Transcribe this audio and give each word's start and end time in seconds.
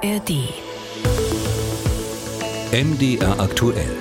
ARD. 0.00 0.30
MDR 2.70 3.40
aktuell. 3.40 3.96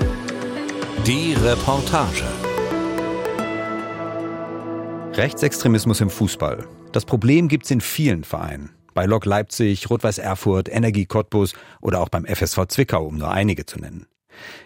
Die 1.08 1.34
Reportage. 1.34 2.24
Rechtsextremismus 5.14 6.02
im 6.02 6.12
Fußball. 6.12 6.68
Das 6.92 7.06
Problem 7.06 7.48
gibt's 7.48 7.72
in 7.72 7.82
vielen 7.82 8.24
Vereinen. 8.24 8.76
Bei 8.94 9.06
Lok 9.08 9.26
Leipzig, 9.26 9.90
Rot-Weiß 9.90 10.20
Erfurt, 10.20 10.70
Energie 10.70 11.08
Cottbus 11.08 11.54
oder 11.82 12.02
auch 12.02 12.10
beim 12.10 12.26
FSV 12.26 12.68
Zwickau, 12.68 13.08
um 13.08 13.18
nur 13.18 13.32
einige 13.32 13.66
zu 13.66 13.80
nennen. 13.80 14.06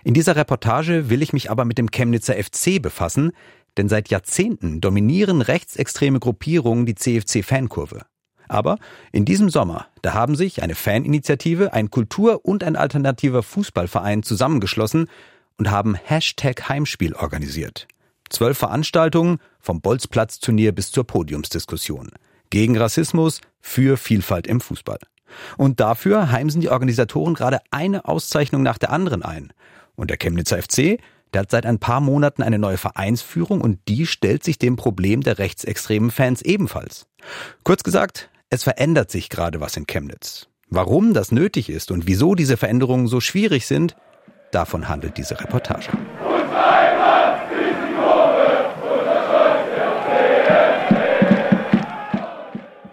In 0.03 0.13
dieser 0.13 0.35
Reportage 0.35 1.09
will 1.09 1.21
ich 1.21 1.31
mich 1.31 1.49
aber 1.49 1.63
mit 1.63 1.77
dem 1.77 1.91
Chemnitzer 1.91 2.33
FC 2.33 2.81
befassen, 2.81 3.31
denn 3.77 3.87
seit 3.87 4.09
Jahrzehnten 4.09 4.81
dominieren 4.81 5.41
rechtsextreme 5.41 6.19
Gruppierungen 6.19 6.85
die 6.85 6.95
CFC-Fankurve. 6.95 8.01
Aber 8.51 8.79
in 9.13 9.23
diesem 9.23 9.49
Sommer, 9.49 9.87
da 10.01 10.13
haben 10.13 10.35
sich 10.35 10.61
eine 10.61 10.75
Faninitiative, 10.75 11.71
ein 11.71 11.89
Kultur- 11.89 12.43
und 12.43 12.65
ein 12.65 12.75
alternativer 12.75 13.43
Fußballverein 13.43 14.23
zusammengeschlossen 14.23 15.07
und 15.57 15.71
haben 15.71 15.95
Hashtag 15.95 16.67
Heimspiel 16.67 17.13
organisiert. 17.13 17.87
Zwölf 18.29 18.57
Veranstaltungen, 18.57 19.39
vom 19.61 19.79
Bolzplatz-Turnier 19.79 20.73
bis 20.73 20.91
zur 20.91 21.05
Podiumsdiskussion. 21.05 22.09
Gegen 22.49 22.77
Rassismus, 22.77 23.39
für 23.61 23.95
Vielfalt 23.95 24.47
im 24.47 24.59
Fußball. 24.59 24.99
Und 25.55 25.79
dafür 25.79 26.31
heimsen 26.31 26.59
die 26.59 26.69
Organisatoren 26.69 27.35
gerade 27.35 27.59
eine 27.71 28.03
Auszeichnung 28.03 28.63
nach 28.63 28.77
der 28.77 28.91
anderen 28.91 29.23
ein. 29.23 29.53
Und 29.95 30.09
der 30.09 30.17
Chemnitzer 30.17 30.61
FC, 30.61 30.99
der 31.33 31.41
hat 31.41 31.51
seit 31.51 31.65
ein 31.65 31.79
paar 31.79 32.01
Monaten 32.01 32.43
eine 32.43 32.59
neue 32.59 32.77
Vereinsführung 32.77 33.61
und 33.61 33.79
die 33.87 34.05
stellt 34.05 34.43
sich 34.43 34.59
dem 34.59 34.75
Problem 34.75 35.21
der 35.21 35.37
rechtsextremen 35.37 36.11
Fans 36.11 36.41
ebenfalls. 36.41 37.07
Kurz 37.63 37.83
gesagt, 37.83 38.30
es 38.51 38.63
verändert 38.63 39.09
sich 39.09 39.29
gerade 39.29 39.61
was 39.61 39.77
in 39.77 39.87
Chemnitz. 39.87 40.47
Warum 40.69 41.13
das 41.13 41.31
nötig 41.31 41.69
ist 41.69 41.89
und 41.89 42.05
wieso 42.05 42.35
diese 42.35 42.57
Veränderungen 42.57 43.07
so 43.07 43.21
schwierig 43.21 43.65
sind, 43.65 43.95
davon 44.51 44.89
handelt 44.89 45.17
diese 45.17 45.39
Reportage. 45.39 45.87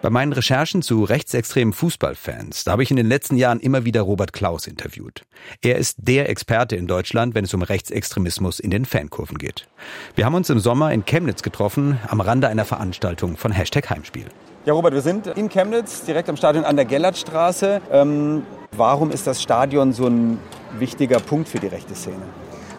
Bei 0.01 0.09
meinen 0.09 0.31
Recherchen 0.31 0.81
zu 0.81 1.03
rechtsextremen 1.03 1.73
Fußballfans, 1.73 2.65
habe 2.65 2.83
ich 2.83 2.89
in 2.89 2.95
den 2.95 3.09
letzten 3.09 3.35
Jahren 3.35 3.59
immer 3.59 3.83
wieder 3.83 4.01
Robert 4.01 4.31
Klaus 4.31 4.65
interviewt. 4.65 5.23
Er 5.61 5.75
ist 5.75 5.97
der 5.99 6.29
Experte 6.29 6.77
in 6.77 6.87
Deutschland, 6.87 7.35
wenn 7.35 7.43
es 7.43 7.53
um 7.53 7.61
Rechtsextremismus 7.61 8.61
in 8.61 8.71
den 8.71 8.85
Fankurven 8.85 9.37
geht. 9.37 9.67
Wir 10.15 10.25
haben 10.25 10.35
uns 10.35 10.49
im 10.49 10.59
Sommer 10.59 10.93
in 10.93 11.03
Chemnitz 11.03 11.43
getroffen, 11.43 11.99
am 12.07 12.21
Rande 12.21 12.47
einer 12.47 12.63
Veranstaltung 12.63 13.35
von 13.35 13.51
Hashtag 13.51 13.89
Heimspiel. 13.89 14.25
Ja, 14.69 14.75
Robert, 14.75 14.93
wir 14.93 15.01
sind 15.01 15.25
in 15.25 15.49
Chemnitz, 15.49 16.03
direkt 16.03 16.29
am 16.29 16.37
Stadion 16.37 16.63
an 16.63 16.75
der 16.75 16.85
Gellertstraße. 16.85 17.81
Ähm, 17.91 18.45
warum 18.77 19.09
ist 19.09 19.25
das 19.25 19.41
Stadion 19.41 19.93
so 19.93 20.05
ein 20.05 20.39
wichtiger 20.77 21.19
Punkt 21.19 21.49
für 21.49 21.57
die 21.57 21.65
rechte 21.65 21.95
Szene? 21.95 22.21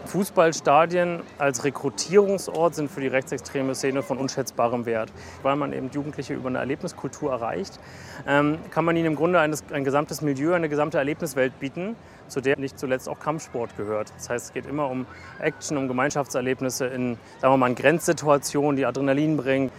Fußballstadien 0.05 1.19
als 1.37 1.65
Rekrutierungsort 1.65 2.75
sind 2.75 2.89
für 2.89 3.01
die 3.01 3.07
rechtsextreme 3.07 3.75
Szene 3.75 4.03
von 4.03 4.19
unschätzbarem 4.19 4.85
Wert. 4.85 5.11
Weil 5.43 5.57
man 5.57 5.73
eben 5.73 5.89
Jugendliche 5.91 6.33
über 6.33 6.47
eine 6.47 6.59
Erlebniskultur 6.59 7.29
erreicht, 7.29 7.77
ähm, 8.25 8.59
kann 8.69 8.85
man 8.85 8.95
ihnen 8.95 9.07
im 9.07 9.15
Grunde 9.17 9.41
ein, 9.41 9.83
gesamtes 9.83 10.21
Milieu, 10.21 10.53
eine 10.53 10.69
gesamte 10.69 10.97
Erlebniswelt 10.97 11.59
bieten, 11.59 11.97
zu 12.29 12.39
der 12.39 12.57
nicht 12.57 12.79
zuletzt 12.79 13.09
auch 13.09 13.19
Kampfsport 13.19 13.75
gehört. 13.75 14.13
Das 14.15 14.29
heißt, 14.29 14.45
es 14.45 14.53
geht 14.53 14.65
immer 14.65 14.89
um 14.89 15.05
Action, 15.39 15.75
um 15.75 15.89
Gemeinschaftserlebnisse 15.89 16.85
in, 16.85 17.17
sagen 17.41 17.53
wir 17.53 17.57
mal, 17.57 17.67
in 17.67 17.75
Grenzsituationen, 17.75 18.77
die 18.77 18.85
Adrenalin 18.85 19.35
bringen. 19.35 19.71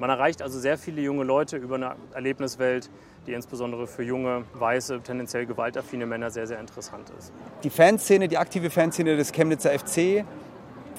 Man 0.00 0.08
erreicht 0.08 0.40
also 0.40 0.58
sehr 0.58 0.78
viele 0.78 1.02
junge 1.02 1.24
Leute 1.24 1.58
über 1.58 1.74
eine 1.74 1.94
Erlebniswelt, 2.14 2.88
die 3.26 3.34
insbesondere 3.34 3.86
für 3.86 4.02
junge, 4.02 4.44
weiße, 4.54 5.02
tendenziell 5.02 5.44
gewaltaffine 5.44 6.06
Männer 6.06 6.30
sehr, 6.30 6.46
sehr 6.46 6.58
interessant 6.58 7.12
ist. 7.18 7.34
Die 7.62 7.68
Fanszene, 7.68 8.26
die 8.26 8.38
aktive 8.38 8.70
Fanszene 8.70 9.18
des 9.18 9.30
Chemnitzer 9.30 9.78
FC, 9.78 10.24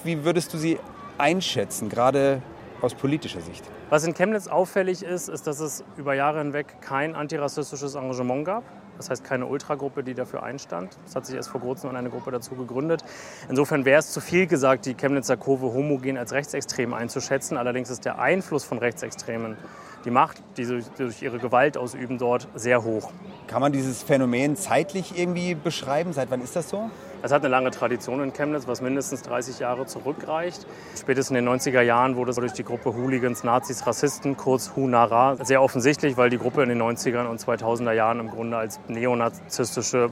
wie 0.04 0.24
würdest 0.24 0.54
du 0.54 0.60
sie 0.60 0.78
einschätzen, 1.18 1.90
gerade 1.90 2.44
aus 2.80 2.94
politischer 2.94 3.42
Sicht? 3.42 3.64
Was 3.90 4.06
in 4.06 4.14
Chemnitz 4.14 4.48
auffällig 4.48 5.02
ist, 5.02 5.30
ist, 5.30 5.48
dass 5.48 5.62
es 5.62 5.84
über 5.98 6.14
Jahre 6.14 6.38
hinweg 6.38 6.76
kein 6.82 7.16
antirassistisches 7.16 7.96
Engagement 7.96 8.46
gab. 8.46 8.64
Das 9.02 9.10
heißt 9.10 9.24
keine 9.24 9.48
Ultragruppe, 9.48 10.04
die 10.04 10.14
dafür 10.14 10.44
einstand. 10.44 10.96
Es 11.08 11.16
hat 11.16 11.26
sich 11.26 11.36
erst 11.36 11.50
vor 11.50 11.60
kurzem 11.60 11.96
eine 11.96 12.12
Gruppe 12.12 12.30
dazu 12.30 12.54
gegründet. 12.54 13.04
Insofern 13.50 13.84
wäre 13.84 14.00
es 14.00 14.12
zu 14.12 14.22
viel 14.22 14.46
gesagt, 14.46 14.86
die 14.86 14.94
Chemnitzer 14.94 15.38
Kurve 15.38 15.74
homogen 15.74 16.20
als 16.20 16.34
rechtsextrem 16.34 16.94
einzuschätzen. 16.94 17.58
Allerdings 17.58 17.90
ist 17.90 18.06
der 18.06 18.20
Einfluss 18.20 18.64
von 18.64 18.78
Rechtsextremen, 18.78 19.58
die 20.06 20.12
Macht, 20.12 20.44
die 20.58 20.66
sie 20.66 20.84
durch 21.00 21.24
ihre 21.24 21.40
Gewalt 21.40 21.78
ausüben 21.78 22.20
dort, 22.20 22.48
sehr 22.54 22.84
hoch. 22.84 23.12
Kann 23.48 23.62
man 23.62 23.72
dieses 23.72 24.04
Phänomen 24.04 24.56
zeitlich 24.56 25.18
irgendwie 25.18 25.56
beschreiben? 25.56 26.14
Seit 26.14 26.30
wann 26.30 26.42
ist 26.42 26.56
das 26.56 26.70
so? 26.70 26.92
Es 27.24 27.32
hat 27.32 27.44
eine 27.44 27.50
lange 27.50 27.70
Tradition 27.70 28.24
in 28.24 28.34
Chemnitz, 28.34 28.68
was 28.68 28.82
mindestens 28.82 29.22
30 29.22 29.60
Jahre 29.60 29.86
zurückreicht. 29.86 30.66
Spätestens 31.00 31.38
in 31.38 31.46
den 31.46 31.54
90er 31.54 31.82
Jahren 31.82 32.16
wurde 32.16 32.32
es 32.32 32.38
durch 32.38 32.54
die 32.54 32.64
Gruppe 32.64 32.96
Hooligans, 32.96 33.44
Nazis, 33.44 33.86
Rassisten, 33.86 34.38
kurz 34.38 34.72
Hunara, 34.76 35.38
sehr 35.44 35.62
offensichtlich, 35.62 36.18
weil 36.18 36.32
die 36.32 36.40
Gruppe 36.40 36.64
in 36.64 36.70
den 36.70 36.82
90er 36.82 37.28
und 37.28 37.40
2000er 37.40 37.92
Jahren 37.92 38.20
im 38.20 38.32
Grunde 38.32 38.58
als 38.58 38.80
neonazistische 38.88 40.10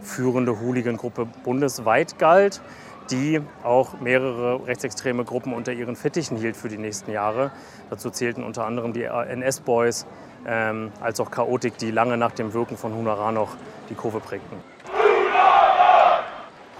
führende 0.00 0.58
Hooligan-Gruppe 0.58 1.26
bundesweit 1.44 2.18
galt, 2.18 2.62
die 3.10 3.42
auch 3.62 4.00
mehrere 4.00 4.66
rechtsextreme 4.66 5.24
Gruppen 5.24 5.52
unter 5.52 5.74
ihren 5.74 5.94
Fittichen 5.94 6.38
hielt 6.38 6.56
für 6.56 6.68
die 6.68 6.78
nächsten 6.78 7.12
Jahre. 7.12 7.50
Dazu 7.90 8.08
zählten 8.08 8.42
unter 8.42 8.64
anderem 8.64 8.94
die 8.94 9.02
NS-Boys, 9.02 10.06
ähm, 10.46 10.90
als 11.02 11.20
auch 11.20 11.30
Chaotik, 11.30 11.76
die 11.76 11.90
lange 11.90 12.16
nach 12.16 12.32
dem 12.32 12.54
Wirken 12.54 12.78
von 12.78 12.94
Hunara 12.94 13.30
noch 13.30 13.56
die 13.90 13.94
Kurve 13.94 14.20
prägten. 14.20 14.75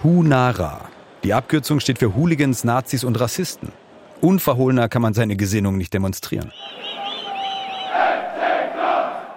Hunara. 0.03 0.89
Die 1.23 1.33
Abkürzung 1.33 1.79
steht 1.79 1.97
für 1.97 2.15
Hooligans, 2.15 2.63
Nazis 2.63 3.03
und 3.03 3.19
Rassisten. 3.19 3.71
Unverhohlener 4.21 4.89
kann 4.89 5.01
man 5.01 5.15
seine 5.15 5.35
Gesinnung 5.35 5.77
nicht 5.77 5.93
demonstrieren. 5.93 6.51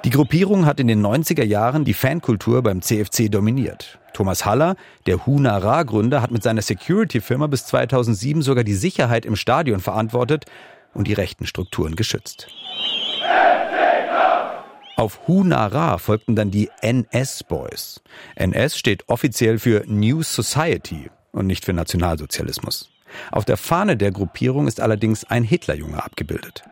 Die 0.05 0.11
Gruppierung 0.11 0.67
hat 0.67 0.79
in 0.79 0.87
den 0.87 1.05
90er 1.05 1.45
Jahren 1.45 1.85
die 1.85 1.95
Fankultur 1.95 2.63
beim 2.63 2.83
CFC 2.83 3.31
dominiert. 3.31 3.99
Thomas 4.13 4.45
Haller, 4.45 4.77
der 5.07 5.25
Hunara-Gründer, 5.25 6.21
hat 6.21 6.31
mit 6.31 6.43
seiner 6.43 6.63
Security-Firma 6.63 7.47
bis 7.47 7.65
2007 7.67 8.43
sogar 8.43 8.65
die 8.65 8.75
Sicherheit 8.75 9.25
im 9.25 9.37
Stadion 9.37 9.81
verantwortet 9.81 10.45
und 10.93 11.07
die 11.07 11.15
rechten 11.15 11.47
Strukturen 11.47 11.97
geschützt. 11.97 12.49
Auf 15.01 15.27
Hunara 15.27 15.97
folgten 15.97 16.37
dann 16.37 16.51
die 16.51 16.69
NS-Boys. 16.83 18.03
NS 18.35 18.77
steht 18.77 19.09
offiziell 19.09 19.59
für 19.59 19.83
New 19.87 20.23
Society 20.23 21.11
und 21.33 21.47
nicht 21.47 21.65
für 21.65 21.73
Nationalsozialismus. 21.73 22.91
Auf 23.33 23.47
der 23.47 23.57
Fahne 23.57 23.97
der 23.97 24.11
Gruppierung 24.11 24.69
ist 24.69 24.79
allerdings 24.79 25.25
ein 25.25 25.43
Hitlerjunge 25.43 26.05
abgebildet. 26.05 26.65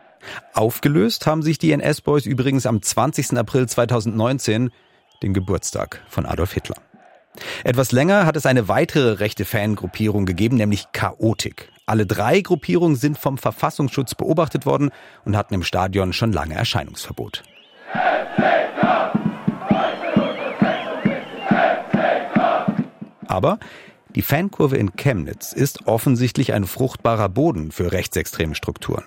Aufgelöst 0.53 1.25
haben 1.25 1.41
sich 1.41 1.57
die 1.57 1.71
NS-Boys 1.71 2.27
übrigens 2.27 2.67
am 2.67 2.83
20. 2.83 3.35
April 3.35 3.67
2019, 3.67 4.69
den 5.23 5.33
Geburtstag 5.33 6.03
von 6.07 6.27
Adolf 6.27 6.53
Hitler. 6.53 6.77
Etwas 7.63 7.91
länger 7.91 8.27
hat 8.27 8.35
es 8.35 8.45
eine 8.45 8.67
weitere 8.67 9.13
rechte 9.13 9.43
Fangruppierung 9.43 10.27
gegeben, 10.27 10.57
nämlich 10.57 10.91
Chaotik. 10.91 11.71
Alle 11.87 12.05
drei 12.05 12.41
Gruppierungen 12.41 12.95
sind 12.95 13.17
vom 13.17 13.39
Verfassungsschutz 13.39 14.13
beobachtet 14.13 14.67
worden 14.67 14.91
und 15.25 15.35
hatten 15.35 15.55
im 15.55 15.63
Stadion 15.63 16.13
schon 16.13 16.31
lange 16.31 16.53
Erscheinungsverbot. 16.53 17.41
Aber 23.29 23.59
die 24.15 24.23
Fankurve 24.23 24.75
in 24.75 24.95
Chemnitz 24.95 25.53
ist 25.53 25.87
offensichtlich 25.87 26.51
ein 26.53 26.65
fruchtbarer 26.65 27.29
Boden 27.29 27.71
für 27.71 27.91
rechtsextreme 27.91 28.55
Strukturen. 28.55 29.05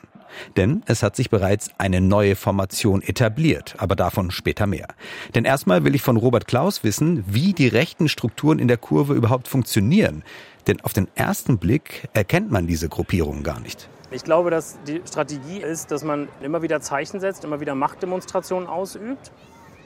Denn 0.57 0.83
es 0.87 1.03
hat 1.03 1.17
sich 1.17 1.29
bereits 1.29 1.71
eine 1.77 2.01
neue 2.01 2.37
Formation 2.37 3.03
etabliert, 3.03 3.75
aber 3.79 3.97
davon 3.97 4.31
später 4.31 4.67
mehr. 4.67 4.87
Denn 5.35 5.45
erstmal 5.45 5.85
will 5.85 5.95
ich 5.95 6.03
von 6.03 6.17
Robert 6.17 6.47
Klaus 6.47 6.85
wissen, 6.85 7.25
wie 7.27 7.53
die 7.53 7.69
rechten 7.69 8.09
Strukturen 8.09 8.59
in 8.61 8.69
der 8.69 8.79
Kurve 8.79 9.15
überhaupt 9.15 9.49
funktionieren. 9.49 10.23
Denn 10.69 10.81
auf 10.83 10.93
den 10.93 11.09
ersten 11.17 11.59
Blick 11.59 12.09
erkennt 12.15 12.51
man 12.51 12.69
diese 12.69 12.89
Gruppierungen 12.89 13.43
gar 13.43 13.61
nicht. 13.61 13.91
Ich 14.13 14.23
glaube, 14.23 14.51
dass 14.51 14.79
die 14.87 15.03
Strategie 15.05 15.59
ist, 15.59 15.91
dass 15.91 16.05
man 16.05 16.29
immer 16.43 16.63
wieder 16.63 16.81
Zeichen 16.81 17.19
setzt, 17.19 17.45
immer 17.45 17.61
wieder 17.61 17.75
Machtdemonstrationen 17.75 18.69
ausübt 18.69 19.33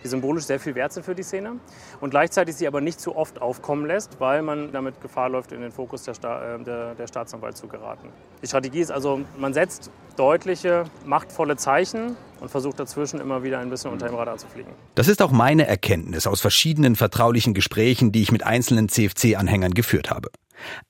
die 0.02 0.08
symbolisch 0.08 0.44
sehr 0.44 0.60
viel 0.60 0.74
wert 0.74 0.92
sind 0.92 1.04
für 1.04 1.14
die 1.14 1.22
Szene 1.22 1.52
und 2.00 2.10
gleichzeitig 2.10 2.56
sie 2.56 2.66
aber 2.66 2.80
nicht 2.80 3.00
zu 3.00 3.16
oft 3.16 3.40
aufkommen 3.40 3.86
lässt, 3.86 4.20
weil 4.20 4.42
man 4.42 4.72
damit 4.72 5.00
Gefahr 5.00 5.28
läuft, 5.28 5.52
in 5.52 5.60
den 5.60 5.72
Fokus 5.72 6.02
der, 6.04 6.14
Sta 6.14 6.56
äh, 6.56 6.62
der, 6.62 6.94
der 6.94 7.06
Staatsanwalt 7.06 7.56
zu 7.56 7.66
geraten. 7.66 8.08
Die 8.42 8.46
Strategie 8.46 8.80
ist 8.80 8.90
also, 8.90 9.20
man 9.38 9.54
setzt 9.54 9.90
deutliche, 10.16 10.84
machtvolle 11.04 11.56
Zeichen 11.56 12.16
und 12.40 12.50
versucht 12.50 12.78
dazwischen 12.80 13.20
immer 13.20 13.42
wieder 13.42 13.58
ein 13.58 13.70
bisschen 13.70 13.90
unter 13.90 14.06
dem 14.06 14.14
Radar 14.14 14.36
zu 14.36 14.46
fliegen. 14.46 14.70
Das 14.94 15.08
ist 15.08 15.22
auch 15.22 15.30
meine 15.30 15.66
Erkenntnis 15.66 16.26
aus 16.26 16.40
verschiedenen 16.40 16.96
vertraulichen 16.96 17.54
Gesprächen, 17.54 18.12
die 18.12 18.22
ich 18.22 18.32
mit 18.32 18.44
einzelnen 18.44 18.88
CFC-Anhängern 18.88 19.74
geführt 19.74 20.10
habe. 20.10 20.30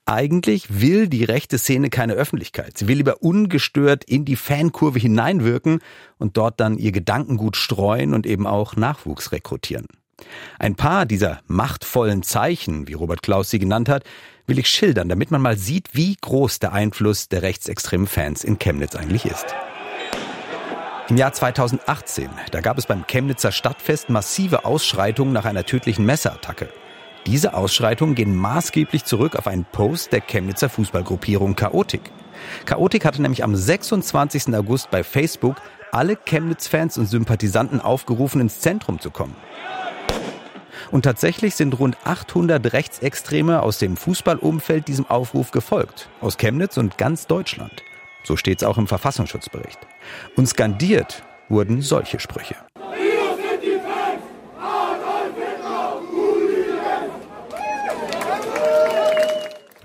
Eigentlich 0.05 0.81
will 0.81 1.07
die 1.07 1.23
rechte 1.23 1.57
Szene 1.57 1.89
keine 1.89 2.13
Öffentlichkeit. 2.13 2.77
Sie 2.77 2.87
will 2.87 2.97
lieber 2.97 3.21
ungestört 3.21 4.03
in 4.05 4.25
die 4.25 4.35
Fankurve 4.35 4.99
hineinwirken 4.99 5.79
und 6.17 6.37
dort 6.37 6.59
dann 6.59 6.77
ihr 6.77 6.91
Gedankengut 6.91 7.55
streuen 7.55 8.13
und 8.13 8.25
eben 8.25 8.47
auch 8.47 8.75
Nachwuchs 8.75 9.31
rekrutieren. 9.31 9.87
Ein 10.57 10.75
paar 10.75 11.05
dieser 11.05 11.41
machtvollen 11.45 12.23
Zeichen, 12.23 12.87
wie 12.87 12.93
Robert 12.93 13.21
Klaus 13.21 13.49
sie 13.49 13.59
genannt 13.59 13.87
hat, 13.89 14.03
will 14.47 14.57
ich 14.57 14.69
schildern, 14.69 15.09
damit 15.09 15.29
man 15.29 15.41
mal 15.41 15.57
sieht, 15.57 15.89
wie 15.93 16.15
groß 16.19 16.59
der 16.59 16.73
Einfluss 16.73 17.29
der 17.29 17.41
rechtsextremen 17.41 18.07
Fans 18.07 18.43
in 18.43 18.57
Chemnitz 18.57 18.95
eigentlich 18.95 19.25
ist. 19.25 19.45
Im 21.09 21.17
Jahr 21.17 21.31
2018, 21.31 22.29
da 22.51 22.61
gab 22.61 22.77
es 22.77 22.85
beim 22.85 23.05
Chemnitzer 23.07 23.51
Stadtfest 23.51 24.09
massive 24.09 24.65
Ausschreitungen 24.65 25.33
nach 25.33 25.45
einer 25.45 25.65
tödlichen 25.65 26.05
Messerattacke. 26.05 26.69
Diese 27.27 27.53
Ausschreitungen 27.55 28.15
gehen 28.15 28.33
maßgeblich 28.33 29.03
zurück 29.03 29.35
auf 29.35 29.47
einen 29.47 29.65
Post 29.65 30.13
der 30.13 30.21
Chemnitzer 30.21 30.69
Fußballgruppierung 30.69 31.57
Chaotik. 31.57 32.09
Chaotik 32.65 33.03
hatte 33.03 33.21
nämlich 33.21 33.43
am 33.43 33.53
26. 33.53 34.55
August 34.55 34.89
bei 34.91 35.03
Facebook 35.03 35.57
alle 35.91 36.15
Chemnitz-Fans 36.15 36.97
und 36.97 37.07
Sympathisanten 37.07 37.81
aufgerufen, 37.81 38.39
ins 38.39 38.61
Zentrum 38.61 39.01
zu 39.01 39.11
kommen. 39.11 39.35
Und 40.89 41.01
tatsächlich 41.01 41.55
sind 41.55 41.77
rund 41.77 41.97
800 42.05 42.71
Rechtsextreme 42.71 43.61
aus 43.61 43.77
dem 43.77 43.97
Fußballumfeld 43.97 44.87
diesem 44.87 45.05
Aufruf 45.09 45.51
gefolgt. 45.51 46.07
Aus 46.21 46.37
Chemnitz 46.37 46.77
und 46.77 46.97
ganz 46.97 47.27
Deutschland. 47.27 47.83
So 48.23 48.37
steht 48.37 48.61
es 48.61 48.63
auch 48.65 48.77
im 48.77 48.87
Verfassungsschutzbericht. 48.87 49.79
Und 50.37 50.47
skandiert 50.47 51.23
wurden 51.49 51.81
solche 51.81 52.21
Sprüche. 52.21 52.55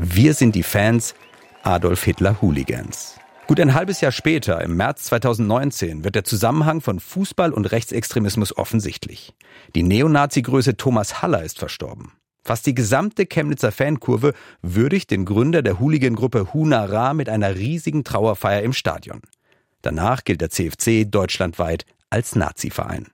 Wir 0.05 0.35
sind 0.35 0.57
die 0.57 0.65
Fans 0.65 1.15
Adolf 1.63 2.03
Hitler 2.03 2.43
Hooligans. 2.43 3.21
Gut 3.47 3.61
ein 3.61 3.73
halbes 3.73 4.01
Jahr 4.01 4.11
später, 4.11 4.61
im 4.61 4.77
März 4.77 5.05
2019, 5.05 6.03
wird 6.03 6.17
der 6.17 6.25
Zusammenhang 6.25 6.81
von 6.81 6.99
Fußball 6.99 7.53
und 7.53 7.71
Rechtsextremismus 7.71 8.57
offensichtlich. 8.57 9.33
Die 9.77 9.85
Neonazi-Größe 9.85 10.77
Thomas 10.77 11.23
Haller 11.23 11.45
ist 11.45 11.61
verstorben. 11.61 12.15
Fast 12.43 12.67
die 12.67 12.75
gesamte 12.75 13.27
Chemnitzer 13.27 13.71
Fankurve 13.71 14.35
würdigt 14.61 15.13
den 15.13 15.25
Gründer 15.25 15.63
der 15.63 15.79
Hooligan-Gruppe 15.79 16.53
Huna 16.53 16.85
Ra 16.85 17.15
mit 17.15 17.29
einer 17.29 17.55
riesigen 17.55 18.03
Trauerfeier 18.03 18.63
im 18.63 18.73
Stadion. 18.73 19.21
Danach 19.83 20.25
gilt 20.25 20.41
der 20.41 20.51
CFC 20.51 21.09
deutschlandweit 21.09 21.87
als 22.11 22.35
Nazi-Verein. 22.35 23.07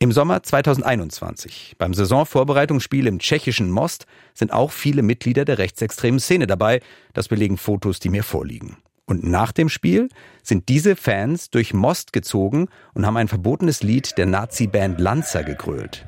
Im 0.00 0.12
Sommer 0.12 0.44
2021, 0.44 1.74
beim 1.76 1.92
Saisonvorbereitungsspiel 1.92 3.08
im 3.08 3.18
tschechischen 3.18 3.68
Most, 3.68 4.06
sind 4.32 4.52
auch 4.52 4.70
viele 4.70 5.02
Mitglieder 5.02 5.44
der 5.44 5.58
rechtsextremen 5.58 6.20
Szene 6.20 6.46
dabei. 6.46 6.80
Das 7.14 7.26
belegen 7.26 7.56
Fotos, 7.56 7.98
die 7.98 8.08
mir 8.08 8.22
vorliegen. 8.22 8.76
Und 9.06 9.24
nach 9.24 9.50
dem 9.50 9.68
Spiel 9.68 10.08
sind 10.44 10.68
diese 10.68 10.94
Fans 10.94 11.50
durch 11.50 11.74
Most 11.74 12.12
gezogen 12.12 12.68
und 12.94 13.06
haben 13.06 13.16
ein 13.16 13.26
verbotenes 13.26 13.82
Lied 13.82 14.16
der 14.18 14.26
Nazi-Band 14.26 15.00
Lanza 15.00 15.42
gegrölt. 15.42 16.06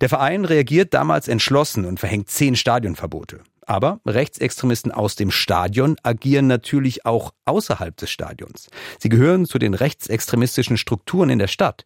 Der 0.00 0.08
Verein 0.08 0.46
reagiert 0.46 0.94
damals 0.94 1.28
entschlossen 1.28 1.84
und 1.84 2.00
verhängt 2.00 2.30
zehn 2.30 2.56
Stadionverbote. 2.56 3.40
Aber 3.66 4.00
Rechtsextremisten 4.06 4.90
aus 4.90 5.14
dem 5.14 5.30
Stadion 5.30 5.96
agieren 6.02 6.46
natürlich 6.46 7.04
auch 7.04 7.32
außerhalb 7.44 7.96
des 7.96 8.10
Stadions. 8.10 8.68
Sie 8.98 9.10
gehören 9.10 9.44
zu 9.44 9.58
den 9.58 9.74
rechtsextremistischen 9.74 10.78
Strukturen 10.78 11.30
in 11.30 11.38
der 11.38 11.46
Stadt. 11.46 11.84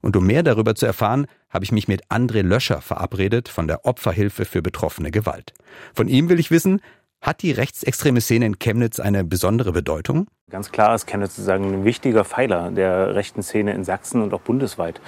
Und 0.00 0.16
um 0.16 0.24
mehr 0.24 0.44
darüber 0.44 0.76
zu 0.76 0.86
erfahren, 0.86 1.26
habe 1.50 1.64
ich 1.64 1.72
mich 1.72 1.88
mit 1.88 2.06
André 2.06 2.42
Löscher 2.42 2.80
verabredet 2.80 3.48
von 3.48 3.66
der 3.66 3.84
Opferhilfe 3.84 4.44
für 4.44 4.62
betroffene 4.62 5.10
Gewalt. 5.10 5.52
Von 5.92 6.06
ihm 6.06 6.28
will 6.28 6.38
ich 6.38 6.52
wissen, 6.52 6.80
hat 7.20 7.42
die 7.42 7.50
rechtsextreme 7.50 8.20
Szene 8.20 8.46
in 8.46 8.58
Chemnitz 8.60 9.00
eine 9.00 9.24
besondere 9.24 9.72
Bedeutung? 9.72 10.28
Ganz 10.50 10.70
klar 10.70 10.94
ist 10.94 11.08
Chemnitz 11.08 11.34
sozusagen 11.34 11.74
ein 11.74 11.84
wichtiger 11.84 12.24
Pfeiler 12.24 12.70
der 12.70 13.16
rechten 13.16 13.42
Szene 13.42 13.74
in 13.74 13.82
Sachsen 13.82 14.22
und 14.22 14.32
auch 14.32 14.40
bundesweit 14.40 15.00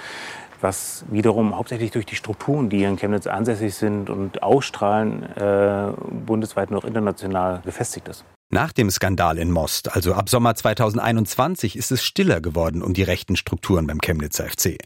was 0.61 1.05
wiederum 1.09 1.55
hauptsächlich 1.55 1.91
durch 1.91 2.05
die 2.05 2.15
Strukturen, 2.15 2.69
die 2.69 2.77
hier 2.77 2.89
in 2.89 2.97
Chemnitz 2.97 3.27
ansässig 3.27 3.75
sind 3.75 4.09
und 4.09 4.43
ausstrahlen, 4.43 5.23
äh, 5.35 5.91
bundesweit 6.25 6.71
noch 6.71 6.83
international 6.83 7.61
gefestigt 7.63 8.07
ist. 8.07 8.23
Nach 8.49 8.73
dem 8.73 8.91
Skandal 8.91 9.37
in 9.37 9.49
Most, 9.49 9.95
also 9.95 10.13
ab 10.13 10.29
Sommer 10.29 10.55
2021, 10.55 11.77
ist 11.77 11.91
es 11.91 12.03
stiller 12.03 12.41
geworden 12.41 12.81
um 12.81 12.93
die 12.93 13.03
rechten 13.03 13.37
Strukturen 13.37 13.87
beim 13.87 13.99
Chemnitzer 13.99 14.45
FC. 14.45 14.77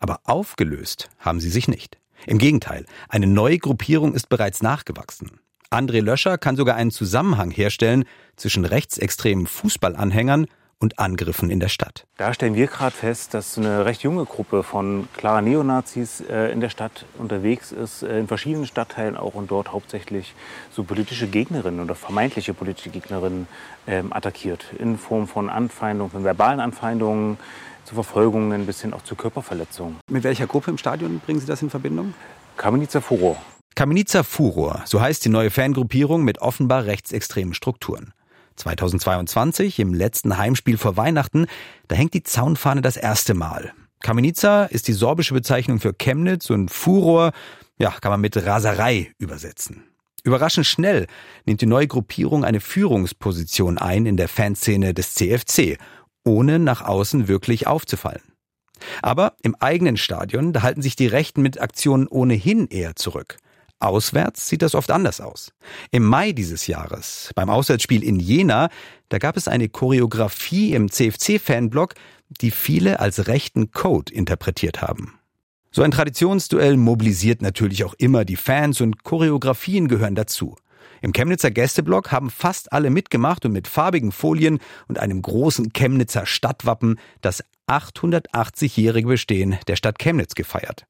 Aber 0.00 0.18
aufgelöst 0.24 1.08
haben 1.20 1.38
sie 1.38 1.50
sich 1.50 1.68
nicht. 1.68 1.98
Im 2.26 2.38
Gegenteil, 2.38 2.84
eine 3.08 3.28
neue 3.28 3.58
Gruppierung 3.58 4.14
ist 4.14 4.28
bereits 4.28 4.62
nachgewachsen. 4.62 5.38
André 5.70 6.00
Löscher 6.00 6.36
kann 6.36 6.56
sogar 6.56 6.76
einen 6.76 6.90
Zusammenhang 6.90 7.50
herstellen 7.50 8.04
zwischen 8.36 8.64
rechtsextremen 8.64 9.46
Fußballanhängern 9.46 10.46
und 10.82 10.98
Angriffen 10.98 11.50
in 11.50 11.60
der 11.60 11.68
Stadt. 11.68 12.04
Da 12.16 12.34
stellen 12.34 12.54
wir 12.54 12.66
gerade 12.66 12.94
fest, 12.94 13.34
dass 13.34 13.56
eine 13.56 13.84
recht 13.84 14.02
junge 14.02 14.24
Gruppe 14.24 14.62
von 14.62 15.08
klarer 15.16 15.40
Neonazis 15.40 16.20
äh, 16.20 16.52
in 16.52 16.60
der 16.60 16.68
Stadt 16.68 17.06
unterwegs 17.18 17.72
ist, 17.72 18.02
äh, 18.02 18.18
in 18.18 18.28
verschiedenen 18.28 18.66
Stadtteilen 18.66 19.16
auch 19.16 19.34
und 19.34 19.50
dort 19.50 19.72
hauptsächlich 19.72 20.34
so 20.70 20.84
politische 20.84 21.28
Gegnerinnen 21.28 21.80
oder 21.80 21.94
vermeintliche 21.94 22.52
politische 22.52 22.90
Gegnerinnen 22.90 23.46
ähm, 23.86 24.12
attackiert. 24.12 24.66
In 24.78 24.98
Form 24.98 25.28
von 25.28 25.48
Anfeindungen, 25.48 26.10
von 26.10 26.24
verbalen 26.24 26.60
Anfeindungen, 26.60 27.38
zu 27.84 27.94
Verfolgungen 27.94 28.66
bis 28.66 28.80
hin 28.80 28.92
auch 28.92 29.02
zu 29.02 29.16
Körperverletzungen. 29.16 29.96
Mit 30.08 30.24
welcher 30.24 30.46
Gruppe 30.46 30.70
im 30.70 30.78
Stadion 30.78 31.20
bringen 31.20 31.40
Sie 31.40 31.46
das 31.46 31.62
in 31.62 31.70
Verbindung? 31.70 32.14
Kamenitzer 32.56 33.00
Furor. 33.00 33.36
Kamenitzer 33.74 34.22
Furor, 34.22 34.82
so 34.84 35.00
heißt 35.00 35.24
die 35.24 35.30
neue 35.30 35.50
Fangruppierung 35.50 36.24
mit 36.24 36.40
offenbar 36.40 36.84
rechtsextremen 36.84 37.54
Strukturen. 37.54 38.12
2022, 38.56 39.78
im 39.78 39.94
letzten 39.94 40.36
Heimspiel 40.38 40.78
vor 40.78 40.96
Weihnachten, 40.96 41.46
da 41.88 41.96
hängt 41.96 42.14
die 42.14 42.22
Zaunfahne 42.22 42.82
das 42.82 42.96
erste 42.96 43.34
Mal. 43.34 43.72
Kamenitza 44.02 44.64
ist 44.64 44.88
die 44.88 44.92
sorbische 44.92 45.34
Bezeichnung 45.34 45.80
für 45.80 45.94
Chemnitz 45.94 46.50
und 46.50 46.70
Furor, 46.70 47.32
ja, 47.78 47.90
kann 47.90 48.10
man 48.10 48.20
mit 48.20 48.36
Raserei 48.36 49.12
übersetzen. 49.18 49.84
Überraschend 50.24 50.66
schnell 50.66 51.06
nimmt 51.46 51.60
die 51.60 51.66
neue 51.66 51.88
Gruppierung 51.88 52.44
eine 52.44 52.60
Führungsposition 52.60 53.78
ein 53.78 54.06
in 54.06 54.16
der 54.16 54.28
Fanszene 54.28 54.94
des 54.94 55.14
CFC, 55.14 55.78
ohne 56.24 56.58
nach 56.58 56.82
außen 56.82 57.26
wirklich 57.26 57.66
aufzufallen. 57.66 58.22
Aber 59.00 59.34
im 59.42 59.54
eigenen 59.56 59.96
Stadion, 59.96 60.52
da 60.52 60.62
halten 60.62 60.82
sich 60.82 60.96
die 60.96 61.06
Rechten 61.06 61.42
mit 61.42 61.60
Aktionen 61.60 62.06
ohnehin 62.06 62.68
eher 62.68 62.96
zurück. 62.96 63.38
Auswärts 63.82 64.48
sieht 64.48 64.62
das 64.62 64.74
oft 64.74 64.90
anders 64.90 65.20
aus. 65.20 65.52
Im 65.90 66.04
Mai 66.04 66.32
dieses 66.32 66.66
Jahres, 66.66 67.30
beim 67.34 67.50
Auswärtsspiel 67.50 68.02
in 68.02 68.20
Jena, 68.20 68.68
da 69.08 69.18
gab 69.18 69.36
es 69.36 69.48
eine 69.48 69.68
Choreografie 69.68 70.72
im 70.72 70.90
CFC-Fanblog, 70.90 71.94
die 72.28 72.50
viele 72.50 73.00
als 73.00 73.26
rechten 73.26 73.70
Code 73.72 74.12
interpretiert 74.12 74.82
haben. 74.82 75.18
So 75.70 75.82
ein 75.82 75.90
Traditionsduell 75.90 76.76
mobilisiert 76.76 77.40
natürlich 77.40 77.84
auch 77.84 77.94
immer 77.94 78.24
die 78.24 78.36
Fans 78.36 78.80
und 78.80 79.04
Choreografien 79.04 79.88
gehören 79.88 80.14
dazu. 80.14 80.56
Im 81.00 81.12
Chemnitzer 81.12 81.50
Gästeblock 81.50 82.12
haben 82.12 82.30
fast 82.30 82.72
alle 82.72 82.90
mitgemacht 82.90 83.44
und 83.44 83.52
mit 83.52 83.66
farbigen 83.66 84.12
Folien 84.12 84.60
und 84.86 84.98
einem 84.98 85.20
großen 85.20 85.72
Chemnitzer 85.72 86.26
Stadtwappen 86.26 87.00
das 87.22 87.42
880-jährige 87.68 89.08
Bestehen 89.08 89.56
der 89.66 89.76
Stadt 89.76 89.98
Chemnitz 89.98 90.34
gefeiert. 90.34 90.84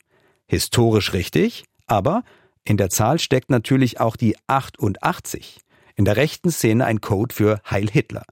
Historisch 0.46 1.12
richtig, 1.12 1.64
aber 1.86 2.24
in 2.64 2.76
der 2.76 2.90
Zahl 2.90 3.18
steckt 3.18 3.50
natürlich 3.50 3.98
auch 3.98 4.16
die 4.16 4.36
88. 4.46 5.58
In 5.96 6.04
der 6.04 6.16
rechten 6.16 6.50
Szene 6.50 6.84
ein 6.84 7.00
Code 7.00 7.34
für 7.34 7.60
Heil 7.68 7.90
Hitler. 7.90 8.24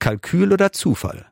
Kalkül 0.00 0.52
oder 0.52 0.72
Zufall? 0.72 1.26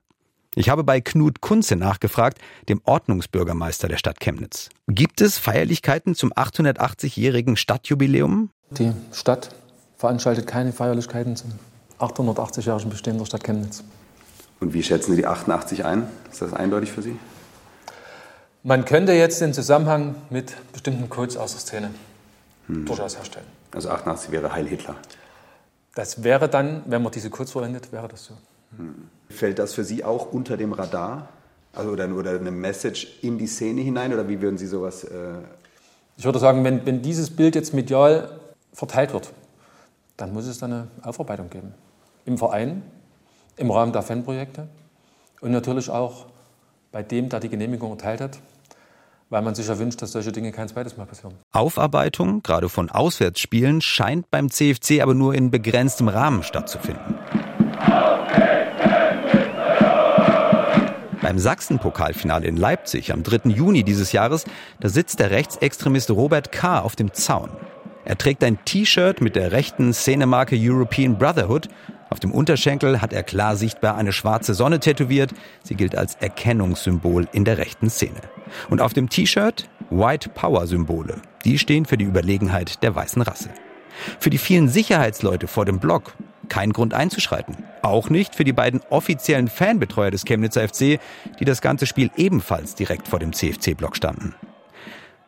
Ich 0.54 0.68
habe 0.68 0.84
bei 0.84 1.00
Knut 1.00 1.40
Kunze 1.40 1.74
nachgefragt, 1.74 2.38
dem 2.68 2.80
Ordnungsbürgermeister 2.84 3.88
der 3.88 3.96
Stadt 3.96 4.20
Chemnitz. 4.20 4.68
Gibt 4.86 5.20
es 5.20 5.36
Feierlichkeiten 5.36 6.14
zum 6.14 6.32
880-jährigen 6.32 7.56
Stadtjubiläum? 7.56 8.50
Die 8.70 8.92
Stadt 9.12 9.52
veranstaltet 9.96 10.46
keine 10.46 10.72
Feierlichkeiten 10.72 11.34
zum 11.34 11.50
880-jährigen 11.98 12.90
Bestehen 12.90 13.18
der 13.18 13.24
Stadt 13.24 13.42
Chemnitz. 13.42 13.82
Und 14.60 14.74
wie 14.74 14.82
schätzen 14.84 15.10
Sie 15.10 15.16
die 15.16 15.26
88 15.26 15.84
ein? 15.84 16.06
Ist 16.30 16.40
das 16.40 16.52
eindeutig 16.52 16.92
für 16.92 17.02
Sie? 17.02 17.16
Man 18.62 18.84
könnte 18.84 19.12
jetzt 19.12 19.40
den 19.40 19.52
Zusammenhang 19.52 20.14
mit 20.30 20.54
bestimmten 20.72 21.10
Codes 21.10 21.36
aus 21.36 21.50
der 21.50 21.60
Szene 21.60 21.90
hm. 22.66 22.86
durchaus 22.86 23.16
herstellen. 23.16 23.46
Also 23.72 23.90
88 23.90 24.30
wäre 24.30 24.52
Heil 24.52 24.66
Hitler. 24.66 24.96
Das 25.94 26.24
wäre 26.24 26.48
dann, 26.48 26.82
wenn 26.86 27.02
man 27.02 27.12
diese 27.12 27.30
kurz 27.30 27.52
verwendet, 27.52 27.92
wäre 27.92 28.08
das 28.08 28.24
so. 28.24 28.34
Hm. 28.76 29.08
Fällt 29.28 29.58
das 29.58 29.74
für 29.74 29.84
Sie 29.84 30.04
auch 30.04 30.32
unter 30.32 30.56
dem 30.56 30.72
Radar? 30.72 31.28
Also 31.72 31.90
oder, 31.90 32.08
oder 32.08 32.32
eine 32.32 32.50
Message 32.50 33.18
in 33.22 33.38
die 33.38 33.46
Szene 33.46 33.80
hinein? 33.80 34.12
Oder 34.12 34.28
wie 34.28 34.40
würden 34.40 34.58
Sie 34.58 34.66
sowas... 34.66 35.04
Äh 35.04 35.34
ich 36.16 36.24
würde 36.24 36.38
sagen, 36.38 36.62
wenn, 36.64 36.86
wenn 36.86 37.02
dieses 37.02 37.30
Bild 37.30 37.54
jetzt 37.56 37.74
medial 37.74 38.40
verteilt 38.72 39.12
wird, 39.12 39.32
dann 40.16 40.32
muss 40.32 40.46
es 40.46 40.58
dann 40.58 40.72
eine 40.72 40.88
Aufarbeitung 41.02 41.50
geben. 41.50 41.74
Im 42.24 42.38
Verein, 42.38 42.82
im 43.56 43.70
Rahmen 43.70 43.92
der 43.92 44.02
Fanprojekte 44.02 44.68
und 45.40 45.50
natürlich 45.50 45.90
auch 45.90 46.26
bei 46.92 47.02
dem, 47.02 47.28
der 47.28 47.40
die 47.40 47.48
Genehmigung 47.48 47.90
erteilt 47.90 48.20
hat, 48.20 48.38
weil 49.30 49.42
man 49.42 49.54
sich 49.54 49.68
ja 49.68 49.78
wünscht, 49.78 50.00
dass 50.02 50.12
solche 50.12 50.32
Dinge 50.32 50.52
kein 50.52 50.68
zweites 50.68 50.96
Mal 50.96 51.06
passieren. 51.06 51.34
Aufarbeitung, 51.52 52.42
gerade 52.42 52.68
von 52.68 52.90
Auswärtsspielen, 52.90 53.80
scheint 53.80 54.30
beim 54.30 54.50
CFC 54.50 55.00
aber 55.02 55.14
nur 55.14 55.34
in 55.34 55.50
begrenztem 55.50 56.08
Rahmen 56.08 56.42
stattzufinden. 56.42 57.18
Beim 61.24 61.38
Sachsen-Pokalfinale 61.38 62.46
in 62.46 62.58
Leipzig 62.58 63.10
am 63.10 63.22
3. 63.22 63.48
Juni 63.48 63.82
dieses 63.82 64.12
Jahres, 64.12 64.44
da 64.80 64.90
sitzt 64.90 65.20
der 65.20 65.30
Rechtsextremist 65.30 66.10
Robert 66.10 66.52
K. 66.52 66.80
auf 66.80 66.96
dem 66.96 67.14
Zaun. 67.14 67.48
Er 68.04 68.18
trägt 68.18 68.44
ein 68.44 68.62
T-Shirt 68.66 69.22
mit 69.22 69.34
der 69.34 69.50
rechten 69.50 69.94
Szenemarke 69.94 70.54
European 70.58 71.16
Brotherhood. 71.16 71.68
Auf 72.10 72.20
dem 72.20 72.30
Unterschenkel 72.30 73.00
hat 73.00 73.14
er 73.14 73.22
klar 73.22 73.56
sichtbar 73.56 73.96
eine 73.96 74.12
schwarze 74.12 74.52
Sonne 74.52 74.80
tätowiert. 74.80 75.32
Sie 75.62 75.74
gilt 75.74 75.96
als 75.96 76.14
Erkennungssymbol 76.16 77.26
in 77.32 77.46
der 77.46 77.56
rechten 77.56 77.88
Szene. 77.88 78.20
Und 78.70 78.80
auf 78.80 78.92
dem 78.92 79.08
T-Shirt 79.08 79.68
White 79.90 80.30
Power 80.30 80.66
Symbole. 80.66 81.20
Die 81.44 81.58
stehen 81.58 81.84
für 81.84 81.96
die 81.96 82.04
Überlegenheit 82.04 82.82
der 82.82 82.94
weißen 82.94 83.22
Rasse. 83.22 83.50
Für 84.18 84.30
die 84.30 84.38
vielen 84.38 84.68
Sicherheitsleute 84.68 85.46
vor 85.46 85.64
dem 85.64 85.78
Block 85.78 86.14
kein 86.48 86.72
Grund 86.72 86.94
einzuschreiten. 86.94 87.56
Auch 87.82 88.10
nicht 88.10 88.34
für 88.34 88.44
die 88.44 88.52
beiden 88.52 88.80
offiziellen 88.90 89.48
Fanbetreuer 89.48 90.10
des 90.10 90.24
Chemnitzer 90.24 90.68
FC, 90.68 91.00
die 91.40 91.44
das 91.44 91.60
ganze 91.60 91.86
Spiel 91.86 92.10
ebenfalls 92.16 92.74
direkt 92.74 93.08
vor 93.08 93.18
dem 93.18 93.32
CFC-Block 93.32 93.96
standen. 93.96 94.34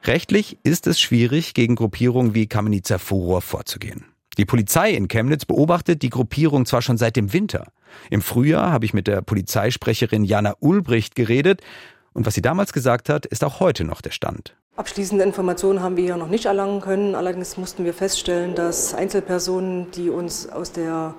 Rechtlich 0.04 0.58
ist 0.62 0.86
es 0.86 1.00
schwierig, 1.00 1.54
gegen 1.54 1.74
Gruppierungen 1.74 2.34
wie 2.34 2.46
Kamenitzer 2.46 2.98
Furor 2.98 3.42
vorzugehen. 3.42 4.04
Die 4.38 4.44
Polizei 4.44 4.90
in 4.90 5.08
Chemnitz 5.08 5.46
beobachtet 5.46 6.02
die 6.02 6.10
Gruppierung 6.10 6.66
zwar 6.66 6.82
schon 6.82 6.98
seit 6.98 7.16
dem 7.16 7.32
Winter. 7.32 7.72
Im 8.10 8.20
Frühjahr 8.20 8.70
habe 8.70 8.84
ich 8.84 8.92
mit 8.92 9.06
der 9.06 9.22
Polizeisprecherin 9.22 10.24
Jana 10.24 10.54
Ulbricht 10.60 11.14
geredet 11.14 11.62
und 12.16 12.24
was 12.24 12.34
sie 12.34 12.42
damals 12.42 12.72
gesagt 12.72 13.10
hat, 13.10 13.26
ist 13.26 13.44
auch 13.44 13.60
heute 13.60 13.84
noch 13.84 14.00
der 14.00 14.10
Stand. 14.10 14.56
Abschließende 14.76 15.22
Informationen 15.22 15.82
haben 15.82 15.96
wir 15.96 16.04
hier 16.04 16.16
noch 16.16 16.28
nicht 16.28 16.46
erlangen 16.46 16.80
können. 16.80 17.14
Allerdings 17.14 17.58
mussten 17.58 17.84
wir 17.84 17.92
feststellen, 17.92 18.54
dass 18.54 18.94
Einzelpersonen, 18.94 19.90
die 19.90 20.08
uns 20.08 20.48
aus 20.48 20.72
der 20.72 21.14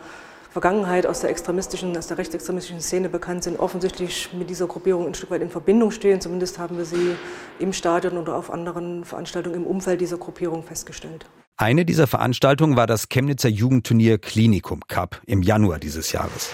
Vergangenheit, 0.50 1.06
aus 1.06 1.22
der 1.22 1.30
extremistischen, 1.30 1.96
aus 1.96 2.08
der 2.08 2.18
rechtsextremistischen 2.18 2.82
Szene 2.82 3.10
bekannt 3.10 3.44
sind, 3.44 3.60
offensichtlich 3.60 4.34
mit 4.34 4.50
dieser 4.50 4.66
Gruppierung 4.66 5.06
ein 5.06 5.14
Stück 5.14 5.30
weit 5.30 5.44
in 5.44 5.52
Verbindung 5.52 5.92
stehen. 5.92 6.20
Zumindest 6.20 6.58
haben 6.58 6.78
wir 6.78 6.86
sie 6.86 7.16
im 7.60 7.74
Stadion 7.74 8.18
oder 8.18 8.36
auf 8.36 8.52
anderen 8.52 9.06
Veranstaltungen 9.06 9.56
im 9.56 9.68
Umfeld 9.68 10.02
dieser 10.02 10.18
Gruppierung 10.18 10.64
festgestellt. 10.64 11.28
Eine 11.58 11.86
dieser 11.86 12.08
Veranstaltungen 12.08 12.76
war 12.76 12.88
das 12.88 13.08
Chemnitzer 13.10 13.50
Jugendturnier 13.50 14.18
Klinikum 14.18 14.82
Cup 14.88 15.22
im 15.28 15.44
Januar 15.44 15.78
dieses 15.78 16.12
Jahres. 16.12 16.50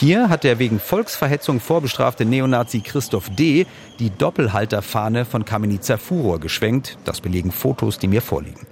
Hier 0.00 0.28
hat 0.28 0.44
der 0.44 0.60
wegen 0.60 0.78
Volksverhetzung 0.78 1.58
vorbestrafte 1.58 2.24
Neonazi 2.24 2.82
Christoph 2.82 3.30
D. 3.30 3.66
die 3.98 4.10
Doppelhalterfahne 4.10 5.24
von 5.24 5.44
Kamenitzer 5.44 5.98
Furor 5.98 6.38
geschwenkt. 6.38 6.96
Das 7.04 7.20
belegen 7.20 7.50
Fotos, 7.50 7.98
die 7.98 8.06
mir 8.06 8.22
vorliegen. 8.22 8.64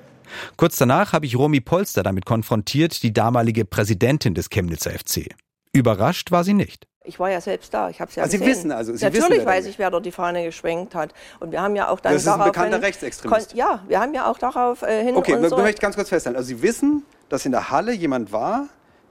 Kurz 0.56 0.76
danach 0.76 1.12
habe 1.12 1.26
ich 1.26 1.36
Romy 1.36 1.60
Polster 1.60 2.04
damit 2.04 2.26
konfrontiert, 2.26 3.02
die 3.02 3.12
damalige 3.12 3.64
Präsidentin 3.64 4.34
des 4.34 4.50
Chemnitzer 4.50 4.92
FC. 4.92 5.34
Überrascht 5.72 6.30
war 6.30 6.44
sie 6.44 6.54
nicht. 6.54 6.86
Ich 7.02 7.18
war 7.18 7.28
ja 7.28 7.40
selbst 7.40 7.74
da, 7.74 7.90
ich 7.90 8.00
habe 8.00 8.08
es 8.08 8.14
ja 8.14 8.22
also 8.22 8.38
gesehen. 8.38 8.46
Sie 8.46 8.58
wissen 8.58 8.70
also, 8.70 8.94
Sie 8.94 9.04
Natürlich 9.04 9.30
wissen, 9.30 9.46
weiß 9.46 9.66
ich, 9.66 9.80
wer 9.80 9.90
dort 9.90 10.06
die 10.06 10.12
Fahne 10.12 10.44
geschwenkt 10.44 10.94
hat. 10.94 11.12
Und 11.40 11.50
wir 11.50 11.60
haben 11.60 11.74
ja 11.74 11.88
auch 11.88 11.98
dann 11.98 12.12
Das 12.12 12.22
ist 12.22 12.28
ein 12.28 12.38
darauf 12.38 12.52
bekannter 12.52 12.80
Rechtsextremist. 12.82 13.52
Ja, 13.54 13.82
wir 13.88 13.98
haben 13.98 14.14
ja 14.14 14.30
auch 14.30 14.38
darauf 14.38 14.82
äh, 14.82 15.02
hin 15.02 15.16
Okay, 15.16 15.34
ich 15.34 15.56
möchte 15.56 15.82
ganz 15.82 15.96
kurz 15.96 16.08
festhalten. 16.08 16.36
Also 16.36 16.46
Sie 16.46 16.62
wissen, 16.62 17.02
dass 17.28 17.44
in 17.44 17.50
der 17.50 17.72
Halle 17.72 17.92
jemand 17.92 18.30
war, 18.30 18.68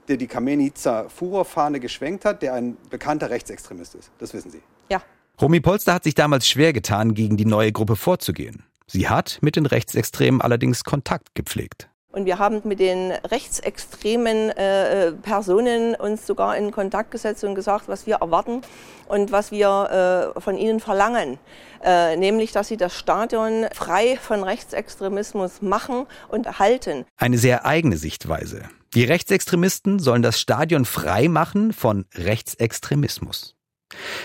der 0.08 0.16
die 0.16 0.26
Kamenitzer 0.26 1.08
Furor-Fahne 1.08 1.80
geschwenkt 1.80 2.24
hat, 2.24 2.42
der 2.42 2.54
ein 2.54 2.76
bekannter 2.90 3.30
Rechtsextremist 3.30 3.94
ist. 3.94 4.10
Das 4.18 4.34
wissen 4.34 4.50
Sie. 4.50 4.62
Ja. 4.90 5.02
Romy 5.40 5.60
Polster 5.60 5.94
hat 5.94 6.04
sich 6.04 6.14
damals 6.14 6.48
schwer 6.48 6.72
getan, 6.72 7.14
gegen 7.14 7.36
die 7.36 7.44
neue 7.44 7.72
Gruppe 7.72 7.96
vorzugehen. 7.96 8.64
Sie 8.86 9.08
hat 9.08 9.38
mit 9.42 9.56
den 9.56 9.66
Rechtsextremen 9.66 10.40
allerdings 10.40 10.84
Kontakt 10.84 11.34
gepflegt. 11.34 11.88
Und 12.16 12.24
wir 12.24 12.38
haben 12.38 12.62
mit 12.64 12.80
den 12.80 13.12
rechtsextremen 13.12 14.48
äh, 14.48 15.12
Personen 15.12 15.94
uns 15.94 16.26
sogar 16.26 16.56
in 16.56 16.70
Kontakt 16.70 17.10
gesetzt 17.10 17.44
und 17.44 17.54
gesagt, 17.54 17.88
was 17.88 18.06
wir 18.06 18.14
erwarten 18.16 18.62
und 19.06 19.32
was 19.32 19.50
wir 19.50 20.32
äh, 20.34 20.40
von 20.40 20.56
ihnen 20.56 20.80
verlangen. 20.80 21.38
Äh, 21.84 22.16
nämlich, 22.16 22.52
dass 22.52 22.68
sie 22.68 22.78
das 22.78 22.94
Stadion 22.94 23.66
frei 23.74 24.16
von 24.16 24.42
Rechtsextremismus 24.44 25.60
machen 25.60 26.06
und 26.28 26.58
halten. 26.58 27.04
Eine 27.18 27.36
sehr 27.36 27.66
eigene 27.66 27.98
Sichtweise. 27.98 28.62
Die 28.94 29.04
Rechtsextremisten 29.04 29.98
sollen 29.98 30.22
das 30.22 30.40
Stadion 30.40 30.84
frei 30.84 31.28
machen 31.28 31.72
von 31.72 32.06
Rechtsextremismus. 32.14 33.56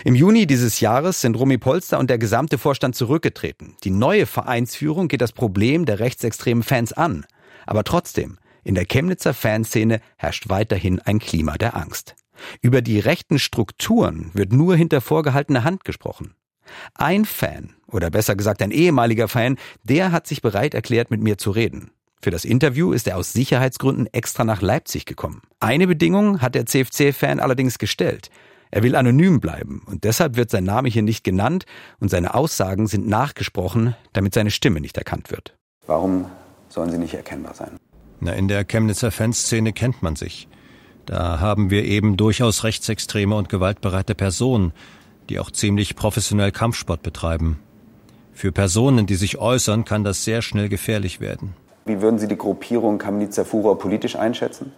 Im 0.03 0.15
Juni 0.15 0.47
dieses 0.47 0.79
Jahres 0.79 1.21
sind 1.21 1.35
Romy 1.35 1.57
Polster 1.57 1.99
und 1.99 2.09
der 2.09 2.17
gesamte 2.17 2.57
Vorstand 2.57 2.95
zurückgetreten. 2.95 3.75
Die 3.83 3.91
neue 3.91 4.25
Vereinsführung 4.25 5.07
geht 5.07 5.21
das 5.21 5.33
Problem 5.33 5.85
der 5.85 5.99
rechtsextremen 5.99 6.63
Fans 6.63 6.93
an. 6.93 7.25
Aber 7.65 7.83
trotzdem, 7.83 8.37
in 8.63 8.75
der 8.75 8.85
Chemnitzer 8.85 9.33
Fanszene 9.33 10.01
herrscht 10.17 10.49
weiterhin 10.49 10.99
ein 10.99 11.19
Klima 11.19 11.57
der 11.57 11.75
Angst. 11.75 12.15
Über 12.61 12.81
die 12.81 12.99
rechten 12.99 13.39
Strukturen 13.39 14.31
wird 14.33 14.51
nur 14.51 14.75
hinter 14.75 15.01
vorgehaltener 15.01 15.63
Hand 15.63 15.83
gesprochen. 15.83 16.35
Ein 16.95 17.25
Fan, 17.25 17.75
oder 17.87 18.09
besser 18.09 18.35
gesagt 18.35 18.61
ein 18.61 18.71
ehemaliger 18.71 19.27
Fan, 19.27 19.57
der 19.83 20.11
hat 20.11 20.27
sich 20.27 20.41
bereit 20.41 20.73
erklärt, 20.73 21.11
mit 21.11 21.21
mir 21.21 21.37
zu 21.37 21.51
reden. 21.51 21.91
Für 22.23 22.29
das 22.29 22.45
Interview 22.45 22.93
ist 22.93 23.07
er 23.07 23.17
aus 23.17 23.33
Sicherheitsgründen 23.33 24.07
extra 24.13 24.43
nach 24.43 24.61
Leipzig 24.61 25.05
gekommen. 25.05 25.41
Eine 25.59 25.87
Bedingung 25.87 26.39
hat 26.41 26.53
der 26.53 26.67
CFC-Fan 26.67 27.39
allerdings 27.39 27.79
gestellt. 27.79 28.29
Er 28.69 28.83
will 28.83 28.95
anonym 28.95 29.39
bleiben 29.39 29.81
und 29.87 30.03
deshalb 30.03 30.35
wird 30.37 30.51
sein 30.51 30.63
Name 30.63 30.87
hier 30.87 31.01
nicht 31.01 31.23
genannt 31.23 31.65
und 31.99 32.09
seine 32.09 32.35
Aussagen 32.35 32.87
sind 32.87 33.07
nachgesprochen, 33.07 33.95
damit 34.13 34.33
seine 34.33 34.51
Stimme 34.51 34.81
nicht 34.81 34.97
erkannt 34.97 35.31
wird. 35.31 35.55
Warum 35.87 36.25
sollen 36.69 36.91
sie 36.91 36.99
nicht 36.99 37.15
erkennbar 37.15 37.55
sein? 37.55 37.77
Na, 38.19 38.33
in 38.33 38.47
der 38.47 38.63
Chemnitzer 38.65 39.11
Fanszene 39.11 39.73
kennt 39.73 40.03
man 40.03 40.15
sich. 40.15 40.47
Da 41.07 41.39
haben 41.39 41.71
wir 41.71 41.83
eben 41.83 42.17
durchaus 42.17 42.63
rechtsextreme 42.63 43.35
und 43.35 43.49
gewaltbereite 43.49 44.13
Personen, 44.13 44.73
die 45.27 45.39
auch 45.39 45.49
ziemlich 45.49 45.95
professionell 45.95 46.51
Kampfsport 46.51 47.01
betreiben. 47.01 47.59
Für 48.31 48.51
Personen, 48.51 49.07
die 49.07 49.15
sich 49.15 49.39
äußern, 49.39 49.85
kann 49.85 50.03
das 50.03 50.23
sehr 50.23 50.41
schnell 50.41 50.69
gefährlich 50.69 51.19
werden. 51.19 51.55
Wie 51.91 52.01
würden 52.01 52.19
Sie 52.19 52.29
die 52.29 52.37
Gruppierung 52.37 52.99
Kamenitzer 52.99 53.43
Furor 53.43 53.77
politisch 53.77 54.15
einschätzen? 54.15 54.71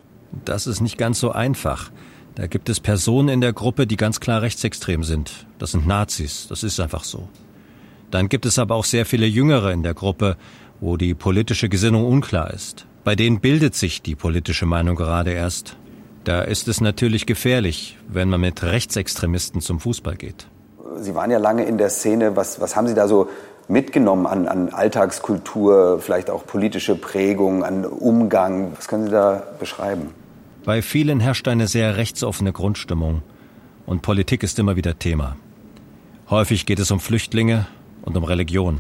Das 0.45 0.65
ist 0.65 0.81
nicht 0.81 0.97
ganz 0.97 1.19
so 1.19 1.31
einfach. 1.31 1.91
Da 2.33 2.47
gibt 2.47 2.69
es 2.69 2.79
Personen 2.79 3.29
in 3.29 3.39
der 3.39 3.53
Gruppe, 3.53 3.85
die 3.85 3.97
ganz 3.97 4.19
klar 4.19 4.41
rechtsextrem 4.41 5.03
sind. 5.03 5.45
Das 5.59 5.73
sind 5.73 5.85
Nazis, 5.85 6.47
das 6.49 6.63
ist 6.63 6.79
einfach 6.79 7.03
so. 7.03 7.29
Dann 8.09 8.29
gibt 8.29 8.47
es 8.47 8.57
aber 8.57 8.73
auch 8.73 8.85
sehr 8.85 9.05
viele 9.05 9.27
Jüngere 9.27 9.71
in 9.71 9.83
der 9.83 9.93
Gruppe, 9.93 10.37
wo 10.81 10.97
die 10.97 11.13
politische 11.13 11.69
Gesinnung 11.69 12.03
unklar 12.03 12.51
ist. 12.51 12.87
Bei 13.03 13.15
denen 13.15 13.41
bildet 13.41 13.75
sich 13.75 14.01
die 14.01 14.15
politische 14.15 14.65
Meinung 14.65 14.95
gerade 14.95 15.33
erst. 15.33 15.77
Da 16.23 16.41
ist 16.41 16.67
es 16.67 16.81
natürlich 16.81 17.27
gefährlich, 17.27 17.99
wenn 18.07 18.27
man 18.27 18.41
mit 18.41 18.63
Rechtsextremisten 18.63 19.61
zum 19.61 19.79
Fußball 19.79 20.15
geht. 20.15 20.47
Sie 20.97 21.13
waren 21.13 21.29
ja 21.29 21.37
lange 21.37 21.65
in 21.65 21.77
der 21.77 21.91
Szene. 21.91 22.35
Was, 22.35 22.59
was 22.59 22.75
haben 22.75 22.87
Sie 22.87 22.95
da 22.95 23.07
so 23.07 23.29
mitgenommen 23.67 24.25
an, 24.25 24.47
an 24.47 24.69
Alltagskultur, 24.69 25.99
vielleicht 25.99 26.29
auch 26.29 26.45
politische 26.45 26.95
Prägung, 26.95 27.63
an 27.63 27.85
Umgang? 27.85 28.73
Was 28.75 28.87
können 28.87 29.05
Sie 29.05 29.11
da 29.11 29.43
beschreiben? 29.59 30.09
Bei 30.65 30.81
vielen 30.81 31.19
herrscht 31.19 31.47
eine 31.47 31.67
sehr 31.67 31.97
rechtsoffene 31.97 32.53
Grundstimmung 32.53 33.21
und 33.85 34.01
Politik 34.01 34.43
ist 34.43 34.59
immer 34.59 34.75
wieder 34.75 34.97
Thema. 34.97 35.35
Häufig 36.29 36.65
geht 36.65 36.79
es 36.79 36.89
um 36.91 36.99
Flüchtlinge 36.99 37.67
und 38.03 38.15
um 38.15 38.23
Religion. 38.23 38.79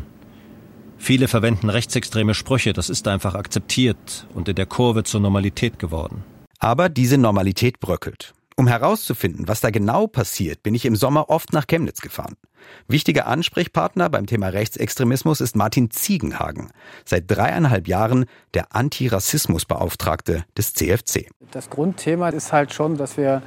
Viele 0.97 1.27
verwenden 1.27 1.69
rechtsextreme 1.69 2.33
Sprüche, 2.33 2.71
das 2.71 2.89
ist 2.89 3.07
einfach 3.09 3.35
akzeptiert 3.35 4.25
und 4.33 4.47
in 4.47 4.55
der 4.55 4.65
Kurve 4.65 5.03
zur 5.03 5.19
Normalität 5.19 5.77
geworden. 5.77 6.23
Aber 6.59 6.87
diese 6.87 7.17
Normalität 7.17 7.81
bröckelt. 7.81 8.33
Um 8.55 8.67
herauszufinden, 8.67 9.47
was 9.47 9.61
da 9.61 9.71
genau 9.71 10.05
passiert, 10.07 10.61
bin 10.61 10.75
ich 10.75 10.85
im 10.85 10.95
Sommer 10.95 11.29
oft 11.29 11.53
nach 11.53 11.65
Chemnitz 11.65 12.01
gefahren. 12.01 12.35
Wichtiger 12.87 13.27
Ansprechpartner 13.27 14.09
beim 14.09 14.25
Thema 14.25 14.47
Rechtsextremismus 14.47 15.41
ist 15.41 15.55
Martin 15.55 15.89
Ziegenhagen, 15.89 16.71
seit 17.03 17.29
dreieinhalb 17.29 17.87
Jahren 17.87 18.25
der 18.53 18.75
Antirassismusbeauftragte 18.75 20.45
des 20.57 20.73
CFC. 20.73 21.29
Das 21.51 21.69
Grundthema 21.69 22.29
ist 22.29 22.53
halt 22.53 22.73
schon, 22.73 22.97
dass 22.97 23.17
wir 23.17 23.41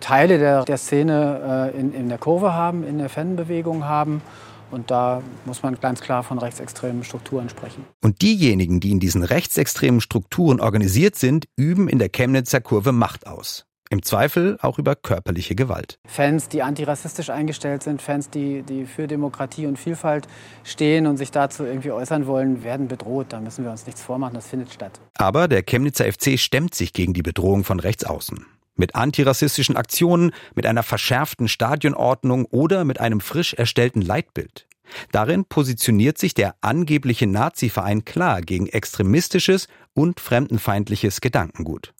Teile 0.00 0.38
der, 0.38 0.64
der 0.64 0.78
Szene 0.78 1.72
äh, 1.74 1.78
in, 1.78 1.92
in 1.92 2.08
der 2.08 2.18
Kurve 2.18 2.52
haben, 2.52 2.84
in 2.84 2.98
der 2.98 3.08
Fanbewegung 3.08 3.84
haben. 3.84 4.22
Und 4.70 4.90
da 4.90 5.22
muss 5.44 5.62
man 5.62 5.78
ganz 5.80 6.00
klar 6.00 6.22
von 6.22 6.38
rechtsextremen 6.38 7.04
Strukturen 7.04 7.48
sprechen. 7.48 7.84
Und 8.02 8.22
diejenigen, 8.22 8.80
die 8.80 8.90
in 8.90 9.00
diesen 9.00 9.22
rechtsextremen 9.22 10.00
Strukturen 10.00 10.60
organisiert 10.60 11.16
sind, 11.16 11.46
üben 11.56 11.88
in 11.88 11.98
der 11.98 12.08
Chemnitzer 12.08 12.60
Kurve 12.60 12.92
Macht 12.92 13.26
aus. 13.26 13.66
Im 13.94 14.02
Zweifel 14.02 14.58
auch 14.60 14.80
über 14.80 14.96
körperliche 14.96 15.54
Gewalt. 15.54 16.00
Fans, 16.04 16.48
die 16.48 16.62
antirassistisch 16.62 17.30
eingestellt 17.30 17.84
sind, 17.84 18.02
Fans, 18.02 18.28
die, 18.28 18.64
die 18.64 18.86
für 18.86 19.06
Demokratie 19.06 19.66
und 19.66 19.78
Vielfalt 19.78 20.26
stehen 20.64 21.06
und 21.06 21.16
sich 21.16 21.30
dazu 21.30 21.64
irgendwie 21.64 21.92
äußern 21.92 22.26
wollen, 22.26 22.64
werden 22.64 22.88
bedroht. 22.88 23.26
Da 23.28 23.38
müssen 23.38 23.62
wir 23.62 23.70
uns 23.70 23.86
nichts 23.86 24.02
vormachen, 24.02 24.34
das 24.34 24.48
findet 24.48 24.72
statt. 24.72 24.98
Aber 25.16 25.46
der 25.46 25.62
Chemnitzer 25.62 26.12
FC 26.12 26.40
stemmt 26.40 26.74
sich 26.74 26.92
gegen 26.92 27.14
die 27.14 27.22
Bedrohung 27.22 27.62
von 27.62 27.78
rechts 27.78 28.02
außen. 28.02 28.44
Mit 28.74 28.96
antirassistischen 28.96 29.76
Aktionen, 29.76 30.32
mit 30.56 30.66
einer 30.66 30.82
verschärften 30.82 31.46
Stadionordnung 31.46 32.46
oder 32.46 32.84
mit 32.84 32.98
einem 32.98 33.20
frisch 33.20 33.54
erstellten 33.54 34.02
Leitbild. 34.02 34.66
Darin 35.12 35.44
positioniert 35.44 36.18
sich 36.18 36.34
der 36.34 36.56
angebliche 36.62 37.28
Nazi-Verein 37.28 38.04
klar 38.04 38.40
gegen 38.42 38.66
extremistisches 38.66 39.68
und 39.94 40.18
fremdenfeindliches 40.18 41.20
Gedankengut. 41.20 41.94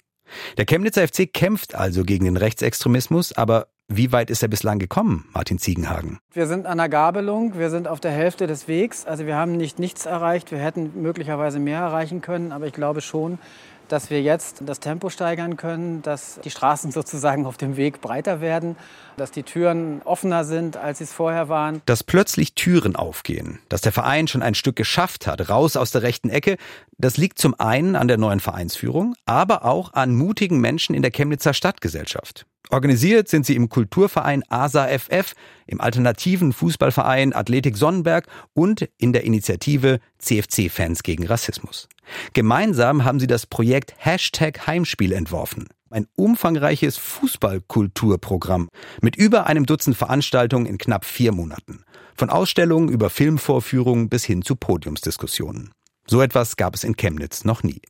Der 0.59 0.65
Chemnitzer 0.65 1.07
FC 1.07 1.33
kämpft 1.33 1.75
also 1.75 2.05
gegen 2.05 2.25
den 2.25 2.37
Rechtsextremismus, 2.37 3.33
aber 3.33 3.69
wie 3.89 4.13
weit 4.13 4.31
ist 4.31 4.43
er 4.43 4.49
bislang 4.49 4.79
gekommen, 4.79 5.29
Martin 5.35 5.59
Ziegenhagen? 5.59 6.19
Wir 6.33 6.47
sind 6.47 6.67
an 6.67 6.79
der 6.79 6.89
Gabelung, 6.89 7.59
wir 7.59 7.69
sind 7.69 7.87
auf 7.87 8.01
der 8.01 8.13
Hälfte 8.13 8.47
des 8.47 8.67
Wegs. 8.67 9.05
Also 9.05 9.27
wir 9.27 9.37
haben 9.37 9.59
nicht 9.59 9.79
nichts 9.79 10.07
erreicht, 10.07 10.51
wir 10.51 10.59
hätten 10.59 11.03
möglicherweise 11.03 11.59
mehr 11.59 11.81
erreichen 11.81 12.23
können, 12.23 12.51
aber 12.51 12.67
ich 12.67 12.73
glaube 12.73 13.03
schon, 13.03 13.39
dass 13.95 14.11
wir 14.11 14.21
jetzt 14.21 14.63
das 14.67 14.81
Tempo 14.81 15.09
steigern 15.09 15.57
können, 15.57 16.03
dass 16.03 16.41
die 16.43 16.51
Straßen 16.51 16.91
sozusagen 16.91 17.47
auf 17.47 17.57
dem 17.57 17.77
Weg 17.77 18.01
breiter 18.01 18.41
werden, 18.41 18.75
dass 19.17 19.31
die 19.31 19.45
Türen 19.45 20.03
offener 20.05 20.45
sind, 20.45 20.77
als 20.77 20.99
sie 20.99 21.05
es 21.05 21.13
vorher 21.13 21.49
waren. 21.49 21.81
Dass 21.87 22.03
plötzlich 22.03 22.55
Türen 22.55 22.97
aufgehen, 22.97 23.61
dass 23.69 23.83
der 23.83 23.93
Verein 23.93 24.27
schon 24.27 24.43
ein 24.43 24.57
Stück 24.57 24.75
geschafft 24.75 25.29
hat, 25.29 25.49
raus 25.49 25.77
aus 25.77 25.93
der 25.93 26.03
rechten 26.03 26.29
Ecke, 26.29 26.57
das 26.99 27.17
liegt 27.17 27.39
zum 27.39 27.55
einen 27.61 27.95
an 27.95 28.09
der 28.09 28.19
neuen 28.19 28.41
Vereinsführung, 28.41 29.15
aber 29.27 29.65
auch 29.65 29.93
an 29.93 30.17
mutigen 30.17 30.61
Menschen 30.61 30.97
in 30.97 31.03
der 31.03 31.13
Chemnitzer 31.13 31.55
Stadtgesellschaft. 31.55 32.47
Organisiert 32.71 33.29
sind 33.29 33.45
sie 33.45 33.57
im 33.57 33.69
Kulturverein 33.69 34.43
ASA 34.49 34.87
FF, 34.87 35.35
im 35.67 35.81
alternativen 35.81 36.53
Fußballverein 36.53 37.35
Athletik 37.35 37.77
Sonnenberg 37.77 38.27
und 38.55 38.89
in 38.99 39.13
der 39.13 39.25
Initiative 39.25 40.01
CFC 40.19 40.71
Fans 40.71 41.03
gegen 41.03 41.27
Rassismus. 41.27 41.89
Gemeinsam 42.33 43.05
haben 43.05 43.21
sie 43.21 43.27
das 43.27 43.47
Projekt 43.47 43.95
Hashtag 43.99 44.67
Heimspiel 44.67 45.13
entworfen. 45.13 45.69
Ein 45.91 46.07
umfangreiches 46.17 46.97
Fußballkulturprogramm 46.97 48.69
mit 49.01 49.15
über 49.15 49.47
einem 49.47 49.67
Dutzend 49.67 49.97
Veranstaltungen 49.97 50.67
in 50.67 50.79
knapp 50.79 51.05
vier 51.05 51.33
Monaten. 51.33 51.85
Von 52.17 52.31
Ausstellungen 52.31 52.89
über 52.89 53.11
Filmvorführungen 53.11 54.09
bis 54.09 54.25
hin 54.25 54.43
zu 54.43 54.57
Podiumsdiskussionen. 54.57 55.73
So 56.07 56.21
etwas 56.21 56.57
gab 56.57 56.75
es 56.75 56.85
in 56.85 56.97
Chemnitz 56.97 57.45
noch 57.45 57.63
nie. 57.63 57.81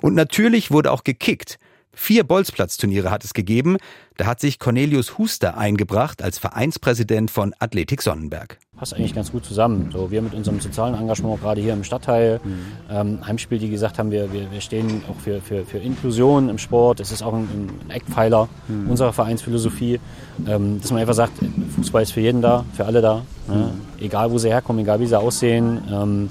Und 0.00 0.14
natürlich 0.14 0.70
wurde 0.70 0.90
auch 0.90 1.04
gekickt. 1.04 1.58
Vier 1.98 2.24
Bolzplatzturniere 2.24 3.10
hat 3.10 3.24
es 3.24 3.32
gegeben. 3.32 3.78
Da 4.18 4.26
hat 4.26 4.38
sich 4.38 4.58
Cornelius 4.58 5.16
Huster 5.16 5.56
eingebracht 5.56 6.22
als 6.22 6.38
Vereinspräsident 6.38 7.30
von 7.30 7.54
Athletik 7.58 8.02
Sonnenberg. 8.02 8.58
Passt 8.76 8.92
eigentlich 8.92 9.14
ganz 9.14 9.32
gut 9.32 9.46
zusammen. 9.46 9.88
So, 9.90 10.10
wir 10.10 10.20
mit 10.20 10.34
unserem 10.34 10.60
sozialen 10.60 10.94
Engagement 10.94 11.40
gerade 11.40 11.62
hier 11.62 11.72
im 11.72 11.84
Stadtteil. 11.84 12.38
Mhm. 12.44 12.58
Ähm, 12.90 13.26
Heimspiel, 13.26 13.58
die 13.58 13.70
gesagt 13.70 13.98
haben, 13.98 14.10
wir, 14.10 14.30
wir, 14.30 14.52
wir 14.52 14.60
stehen 14.60 15.02
auch 15.10 15.18
für, 15.18 15.40
für, 15.40 15.64
für 15.64 15.78
Inklusion 15.78 16.50
im 16.50 16.58
Sport. 16.58 17.00
Es 17.00 17.12
ist 17.12 17.22
auch 17.22 17.32
ein, 17.32 17.70
ein 17.86 17.90
Eckpfeiler 17.90 18.50
mhm. 18.68 18.90
unserer 18.90 19.14
Vereinsphilosophie, 19.14 19.98
ähm, 20.46 20.80
dass 20.82 20.90
man 20.90 21.00
einfach 21.00 21.14
sagt, 21.14 21.32
Fußball 21.76 22.02
ist 22.02 22.12
für 22.12 22.20
jeden 22.20 22.42
da, 22.42 22.66
für 22.74 22.84
alle 22.84 23.00
da. 23.00 23.22
Ne? 23.48 23.72
Mhm. 23.72 24.04
Egal, 24.04 24.30
wo 24.30 24.36
sie 24.36 24.50
herkommen, 24.50 24.82
egal, 24.82 25.00
wie 25.00 25.06
sie 25.06 25.18
aussehen. 25.18 25.80
Ähm, 25.90 26.30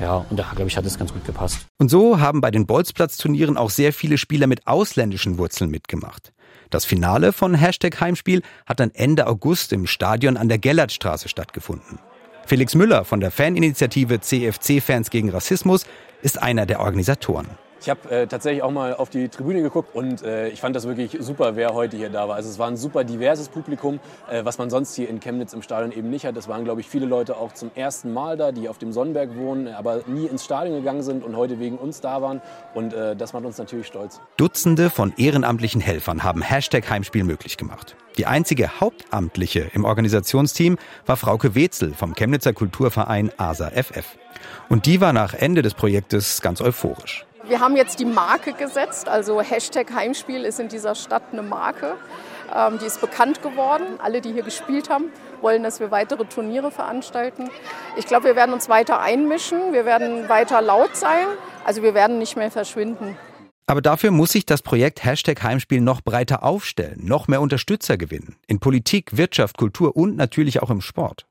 ja, 0.00 0.24
und 0.28 0.38
da, 0.38 0.50
glaube 0.54 0.68
ich, 0.68 0.76
hat 0.76 0.84
es 0.86 0.98
ganz 0.98 1.12
gut 1.12 1.24
gepasst. 1.24 1.66
Und 1.78 1.90
so 1.90 2.20
haben 2.20 2.40
bei 2.40 2.50
den 2.50 2.66
Bolzplatzturnieren 2.66 3.56
auch 3.56 3.70
sehr 3.70 3.92
viele 3.92 4.18
Spieler 4.18 4.46
mit 4.46 4.66
ausländischen 4.66 5.38
Wurzeln 5.38 5.70
mitgemacht. 5.70 6.32
Das 6.70 6.84
Finale 6.84 7.32
von 7.32 7.54
Hashtag 7.54 8.00
Heimspiel 8.00 8.42
hat 8.66 8.80
dann 8.80 8.90
Ende 8.90 9.26
August 9.26 9.72
im 9.72 9.86
Stadion 9.86 10.36
an 10.36 10.48
der 10.48 10.58
Gellertstraße 10.58 11.28
stattgefunden. 11.28 11.98
Felix 12.46 12.74
Müller 12.74 13.04
von 13.04 13.20
der 13.20 13.30
Faninitiative 13.30 14.20
CFC 14.20 14.82
Fans 14.82 15.10
gegen 15.10 15.30
Rassismus 15.30 15.86
ist 16.22 16.40
einer 16.40 16.66
der 16.66 16.80
Organisatoren. 16.80 17.46
Ich 17.80 17.88
habe 17.88 18.10
äh, 18.10 18.26
tatsächlich 18.26 18.62
auch 18.62 18.72
mal 18.72 18.94
auf 18.94 19.08
die 19.08 19.28
Tribüne 19.28 19.62
geguckt 19.62 19.94
und 19.94 20.22
äh, 20.22 20.48
ich 20.48 20.60
fand 20.60 20.74
das 20.74 20.86
wirklich 20.86 21.16
super, 21.20 21.54
wer 21.54 21.74
heute 21.74 21.96
hier 21.96 22.10
da 22.10 22.28
war. 22.28 22.34
Also 22.34 22.50
es 22.50 22.58
war 22.58 22.66
ein 22.66 22.76
super 22.76 23.04
diverses 23.04 23.48
Publikum, 23.48 24.00
äh, 24.28 24.44
was 24.44 24.58
man 24.58 24.68
sonst 24.68 24.94
hier 24.96 25.08
in 25.08 25.20
Chemnitz 25.20 25.52
im 25.52 25.62
Stadion 25.62 25.92
eben 25.92 26.10
nicht 26.10 26.26
hat. 26.26 26.36
Es 26.36 26.48
waren, 26.48 26.64
glaube 26.64 26.80
ich, 26.80 26.88
viele 26.88 27.06
Leute 27.06 27.36
auch 27.36 27.54
zum 27.54 27.70
ersten 27.76 28.12
Mal 28.12 28.36
da, 28.36 28.50
die 28.50 28.68
auf 28.68 28.78
dem 28.78 28.92
Sonnenberg 28.92 29.36
wohnen, 29.36 29.68
aber 29.68 30.00
nie 30.06 30.26
ins 30.26 30.44
Stadion 30.44 30.76
gegangen 30.76 31.02
sind 31.02 31.24
und 31.24 31.36
heute 31.36 31.60
wegen 31.60 31.78
uns 31.78 32.00
da 32.00 32.20
waren. 32.20 32.42
Und 32.74 32.94
äh, 32.94 33.14
das 33.14 33.32
macht 33.32 33.44
uns 33.44 33.58
natürlich 33.58 33.86
stolz. 33.86 34.20
Dutzende 34.36 34.90
von 34.90 35.12
ehrenamtlichen 35.16 35.80
Helfern 35.80 36.24
haben 36.24 36.42
Hashtag 36.42 36.90
Heimspiel 36.90 37.22
möglich 37.22 37.56
gemacht. 37.56 37.96
Die 38.16 38.26
einzige 38.26 38.80
Hauptamtliche 38.80 39.70
im 39.72 39.84
Organisationsteam 39.84 40.78
war 41.06 41.16
Frauke 41.16 41.54
Wetzel 41.54 41.94
vom 41.94 42.14
Chemnitzer 42.14 42.52
Kulturverein 42.52 43.30
ASA 43.36 43.70
FF. 43.70 44.16
Und 44.68 44.86
die 44.86 45.00
war 45.00 45.12
nach 45.12 45.34
Ende 45.34 45.62
des 45.62 45.74
Projektes 45.74 46.40
ganz 46.42 46.60
euphorisch. 46.60 47.24
Wir 47.48 47.60
haben 47.60 47.76
jetzt 47.76 47.98
die 47.98 48.04
Marke 48.04 48.52
gesetzt, 48.52 49.08
also 49.08 49.40
Hashtag 49.40 49.90
Heimspiel 49.94 50.44
ist 50.44 50.60
in 50.60 50.68
dieser 50.68 50.94
Stadt 50.94 51.22
eine 51.32 51.42
Marke. 51.42 51.96
Ähm, 52.54 52.78
die 52.78 52.84
ist 52.84 53.00
bekannt 53.00 53.42
geworden. 53.42 53.86
Alle, 54.02 54.20
die 54.20 54.34
hier 54.34 54.42
gespielt 54.42 54.90
haben, 54.90 55.06
wollen, 55.40 55.62
dass 55.62 55.80
wir 55.80 55.90
weitere 55.90 56.26
Turniere 56.26 56.70
veranstalten. 56.70 57.48
Ich 57.96 58.04
glaube, 58.04 58.26
wir 58.26 58.36
werden 58.36 58.52
uns 58.52 58.68
weiter 58.68 59.00
einmischen, 59.00 59.72
wir 59.72 59.86
werden 59.86 60.28
weiter 60.28 60.60
laut 60.60 60.94
sein, 60.94 61.24
also 61.64 61.82
wir 61.82 61.94
werden 61.94 62.18
nicht 62.18 62.36
mehr 62.36 62.50
verschwinden. 62.50 63.16
Aber 63.66 63.80
dafür 63.80 64.10
muss 64.10 64.32
sich 64.32 64.44
das 64.44 64.60
Projekt 64.60 65.02
Hashtag 65.02 65.42
Heimspiel 65.42 65.80
noch 65.80 66.02
breiter 66.02 66.42
aufstellen, 66.42 67.00
noch 67.02 67.28
mehr 67.28 67.40
Unterstützer 67.40 67.96
gewinnen. 67.96 68.36
In 68.46 68.60
Politik, 68.60 69.16
Wirtschaft, 69.16 69.56
Kultur 69.56 69.96
und 69.96 70.16
natürlich 70.16 70.62
auch 70.62 70.70
im 70.70 70.82
Sport. 70.82 71.24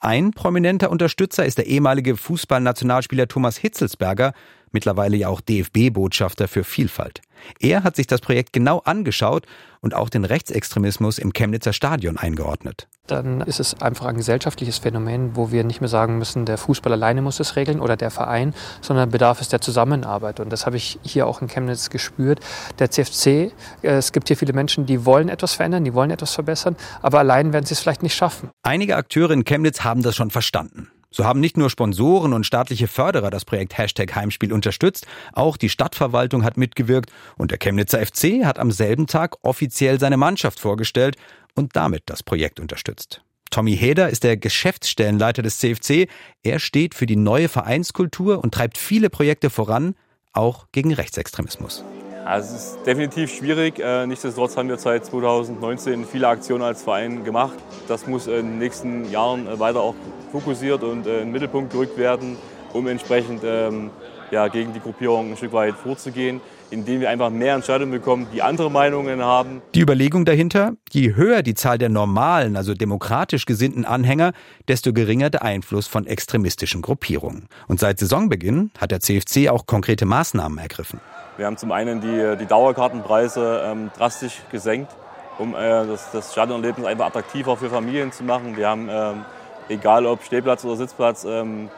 Ein 0.00 0.32
prominenter 0.32 0.90
Unterstützer 0.90 1.46
ist 1.46 1.58
der 1.58 1.66
ehemalige 1.66 2.16
Fußballnationalspieler 2.16 3.28
Thomas 3.28 3.56
Hitzelsberger, 3.56 4.32
mittlerweile 4.72 5.16
ja 5.16 5.28
auch 5.28 5.40
DFB-Botschafter 5.40 6.48
für 6.48 6.64
Vielfalt. 6.64 7.22
Er 7.58 7.84
hat 7.84 7.96
sich 7.96 8.06
das 8.06 8.20
Projekt 8.20 8.52
genau 8.52 8.78
angeschaut 8.84 9.46
und 9.80 9.94
auch 9.94 10.08
den 10.08 10.24
Rechtsextremismus 10.24 11.18
im 11.18 11.32
Chemnitzer 11.32 11.72
Stadion 11.72 12.16
eingeordnet. 12.16 12.86
Dann 13.08 13.40
ist 13.40 13.58
es 13.58 13.80
einfach 13.82 14.06
ein 14.06 14.16
gesellschaftliches 14.16 14.78
Phänomen, 14.78 15.34
wo 15.34 15.50
wir 15.50 15.64
nicht 15.64 15.80
mehr 15.80 15.88
sagen 15.88 16.18
müssen, 16.18 16.46
der 16.46 16.56
Fußball 16.56 16.92
alleine 16.92 17.20
muss 17.20 17.40
es 17.40 17.56
regeln 17.56 17.80
oder 17.80 17.96
der 17.96 18.12
Verein, 18.12 18.54
sondern 18.80 19.10
bedarf 19.10 19.40
es 19.40 19.48
der 19.48 19.60
Zusammenarbeit. 19.60 20.38
Und 20.38 20.50
das 20.50 20.66
habe 20.66 20.76
ich 20.76 21.00
hier 21.02 21.26
auch 21.26 21.42
in 21.42 21.48
Chemnitz 21.48 21.90
gespürt. 21.90 22.38
Der 22.78 22.92
CFC, 22.92 23.26
äh, 23.26 23.50
es 23.82 24.12
gibt 24.12 24.28
hier 24.28 24.36
viele 24.36 24.52
Menschen, 24.52 24.86
die 24.86 25.04
wollen 25.04 25.28
etwas 25.28 25.54
verändern, 25.54 25.84
die 25.84 25.94
wollen 25.94 26.12
etwas 26.12 26.32
verbessern, 26.32 26.76
aber 27.02 27.18
allein 27.18 27.52
werden 27.52 27.66
sie 27.66 27.74
es 27.74 27.80
vielleicht 27.80 28.04
nicht 28.04 28.14
schaffen. 28.14 28.50
Einige 28.62 28.96
Akteure 28.96 29.32
in 29.32 29.44
Chemnitz 29.44 29.82
haben 29.82 30.02
das 30.02 30.14
schon 30.14 30.30
verstanden. 30.30 30.91
So 31.12 31.24
haben 31.24 31.40
nicht 31.40 31.56
nur 31.56 31.70
Sponsoren 31.70 32.32
und 32.32 32.44
staatliche 32.44 32.88
Förderer 32.88 33.30
das 33.30 33.44
Projekt 33.44 33.78
Hashtag 33.78 34.14
Heimspiel 34.14 34.52
unterstützt, 34.52 35.06
auch 35.32 35.56
die 35.56 35.68
Stadtverwaltung 35.68 36.42
hat 36.42 36.56
mitgewirkt 36.56 37.12
und 37.36 37.50
der 37.50 37.58
Chemnitzer 37.58 38.04
FC 38.04 38.44
hat 38.44 38.58
am 38.58 38.70
selben 38.70 39.06
Tag 39.06 39.36
offiziell 39.42 40.00
seine 40.00 40.16
Mannschaft 40.16 40.58
vorgestellt 40.58 41.16
und 41.54 41.76
damit 41.76 42.04
das 42.06 42.22
Projekt 42.22 42.58
unterstützt. 42.58 43.22
Tommy 43.50 43.76
Heder 43.76 44.08
ist 44.08 44.24
der 44.24 44.38
Geschäftsstellenleiter 44.38 45.42
des 45.42 45.58
CFC. 45.58 46.08
Er 46.42 46.58
steht 46.58 46.94
für 46.94 47.04
die 47.04 47.16
neue 47.16 47.50
Vereinskultur 47.50 48.42
und 48.42 48.54
treibt 48.54 48.78
viele 48.78 49.10
Projekte 49.10 49.50
voran, 49.50 49.94
auch 50.32 50.66
gegen 50.72 50.94
Rechtsextremismus. 50.94 51.84
Also 52.24 52.54
es 52.54 52.64
ist 52.64 52.86
definitiv 52.86 53.34
schwierig. 53.34 53.80
Äh, 53.80 54.06
nichtsdestotrotz 54.06 54.56
haben 54.56 54.68
wir 54.68 54.78
seit 54.78 55.04
2019 55.04 56.04
viele 56.06 56.28
Aktionen 56.28 56.62
als 56.62 56.82
Verein 56.82 57.24
gemacht. 57.24 57.58
Das 57.88 58.06
muss 58.06 58.28
in 58.28 58.32
den 58.32 58.58
nächsten 58.58 59.10
Jahren 59.10 59.48
äh, 59.48 59.58
weiter 59.58 59.80
auch 59.80 59.94
fokussiert 60.30 60.84
und 60.84 61.06
äh, 61.06 61.18
in 61.18 61.26
den 61.26 61.32
Mittelpunkt 61.32 61.72
gerückt 61.72 61.98
werden, 61.98 62.36
um 62.72 62.86
entsprechend 62.86 63.42
ähm, 63.44 63.90
ja, 64.30 64.46
gegen 64.48 64.72
die 64.72 64.80
Gruppierung 64.80 65.32
ein 65.32 65.36
Stück 65.36 65.52
weit 65.52 65.74
vorzugehen, 65.74 66.40
indem 66.72 67.00
wir 67.00 67.10
einfach 67.10 67.30
mehr 67.30 67.54
Entscheidungen 67.54 67.92
bekommen, 67.92 68.26
die 68.32 68.42
andere 68.42 68.70
Meinungen 68.70 69.22
haben. 69.22 69.62
Die 69.74 69.80
Überlegung 69.80 70.24
dahinter, 70.24 70.72
je 70.90 71.14
höher 71.14 71.42
die 71.42 71.54
Zahl 71.54 71.78
der 71.78 71.90
normalen, 71.90 72.56
also 72.56 72.74
demokratisch 72.74 73.44
gesinnten 73.44 73.84
Anhänger, 73.84 74.32
desto 74.68 74.92
geringer 74.92 75.30
der 75.30 75.42
Einfluss 75.42 75.86
von 75.86 76.06
extremistischen 76.06 76.82
Gruppierungen. 76.82 77.48
Und 77.68 77.78
seit 77.78 77.98
Saisonbeginn 77.98 78.70
hat 78.78 78.90
der 78.90 79.00
CFC 79.00 79.48
auch 79.50 79.66
konkrete 79.66 80.06
Maßnahmen 80.06 80.58
ergriffen. 80.58 81.00
Wir 81.36 81.46
haben 81.46 81.56
zum 81.56 81.72
einen 81.72 82.00
die, 82.00 82.36
die 82.38 82.46
Dauerkartenpreise 82.46 83.62
ähm, 83.64 83.90
drastisch 83.96 84.42
gesenkt, 84.50 84.90
um 85.38 85.54
äh, 85.54 85.86
das, 85.86 86.10
das 86.12 86.32
Stadionerlebnis 86.32 86.86
einfach 86.86 87.06
attraktiver 87.06 87.56
für 87.56 87.70
Familien 87.70 88.12
zu 88.12 88.24
machen. 88.24 88.56
Wir 88.56 88.68
haben, 88.68 88.88
ähm, 88.90 89.24
egal 89.68 90.06
ob 90.06 90.22
Stehplatz 90.22 90.64
oder 90.64 90.76
Sitzplatz, 90.76 91.24
ähm, 91.24 91.68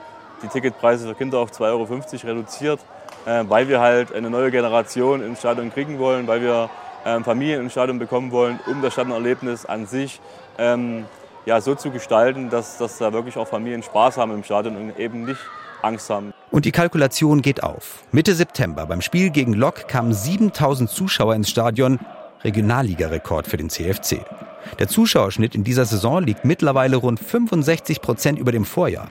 die 0.43 0.49
Ticketpreise 0.49 1.09
für 1.09 1.15
Kinder 1.15 1.39
auf 1.39 1.51
2,50 1.51 1.63
Euro 1.73 1.85
reduziert, 2.37 2.81
weil 3.49 3.69
wir 3.69 3.81
halt 3.81 4.13
eine 4.13 4.31
neue 4.31 4.51
Generation 4.51 5.23
ins 5.23 5.41
Stadion 5.41 5.73
kriegen 5.73 5.99
wollen, 5.99 6.27
weil 6.27 6.43
wir 6.43 6.71
ähm, 7.05 7.25
Familien 7.25 7.63
ins 7.63 7.73
Stadion 7.73 7.99
bekommen 7.99 8.33
wollen, 8.33 8.61
um 8.67 8.83
das 8.83 8.93
Stadionerlebnis 8.93 9.67
an 9.67 9.87
sich 9.87 10.21
ähm, 10.59 11.05
ja, 11.47 11.61
so 11.61 11.75
zu 11.75 11.91
gestalten, 11.91 12.51
dass, 12.51 12.79
dass 12.79 12.99
da 12.99 13.13
wirklich 13.13 13.37
auch 13.37 13.47
Familien 13.47 13.83
Spaß 13.83 14.17
haben 14.17 14.33
im 14.33 14.45
Stadion 14.45 14.77
und 14.77 14.99
eben 14.99 15.25
nicht 15.25 15.41
Angst 15.83 16.09
haben. 16.11 16.33
Und 16.51 16.65
die 16.65 16.73
Kalkulation 16.73 17.43
geht 17.43 17.63
auf. 17.63 18.03
Mitte 18.13 18.35
September 18.35 18.87
beim 18.87 19.03
Spiel 19.03 19.31
gegen 19.31 19.53
Lok 19.53 19.89
kamen 19.89 20.15
7000 20.15 20.89
Zuschauer 20.89 21.35
ins 21.35 21.51
Stadion. 21.51 21.99
Regionalligarekord 22.43 23.47
für 23.47 23.57
den 23.57 23.71
CFC. 23.71 24.21
Der 24.79 24.89
Zuschauerschnitt 24.89 25.55
in 25.55 25.65
dieser 25.65 25.85
Saison 25.85 26.23
liegt 26.23 26.45
mittlerweile 26.45 26.97
rund 26.97 27.21
65 27.21 28.01
Prozent 28.01 28.39
über 28.39 28.53
dem 28.53 28.65
Vorjahr. 28.65 29.09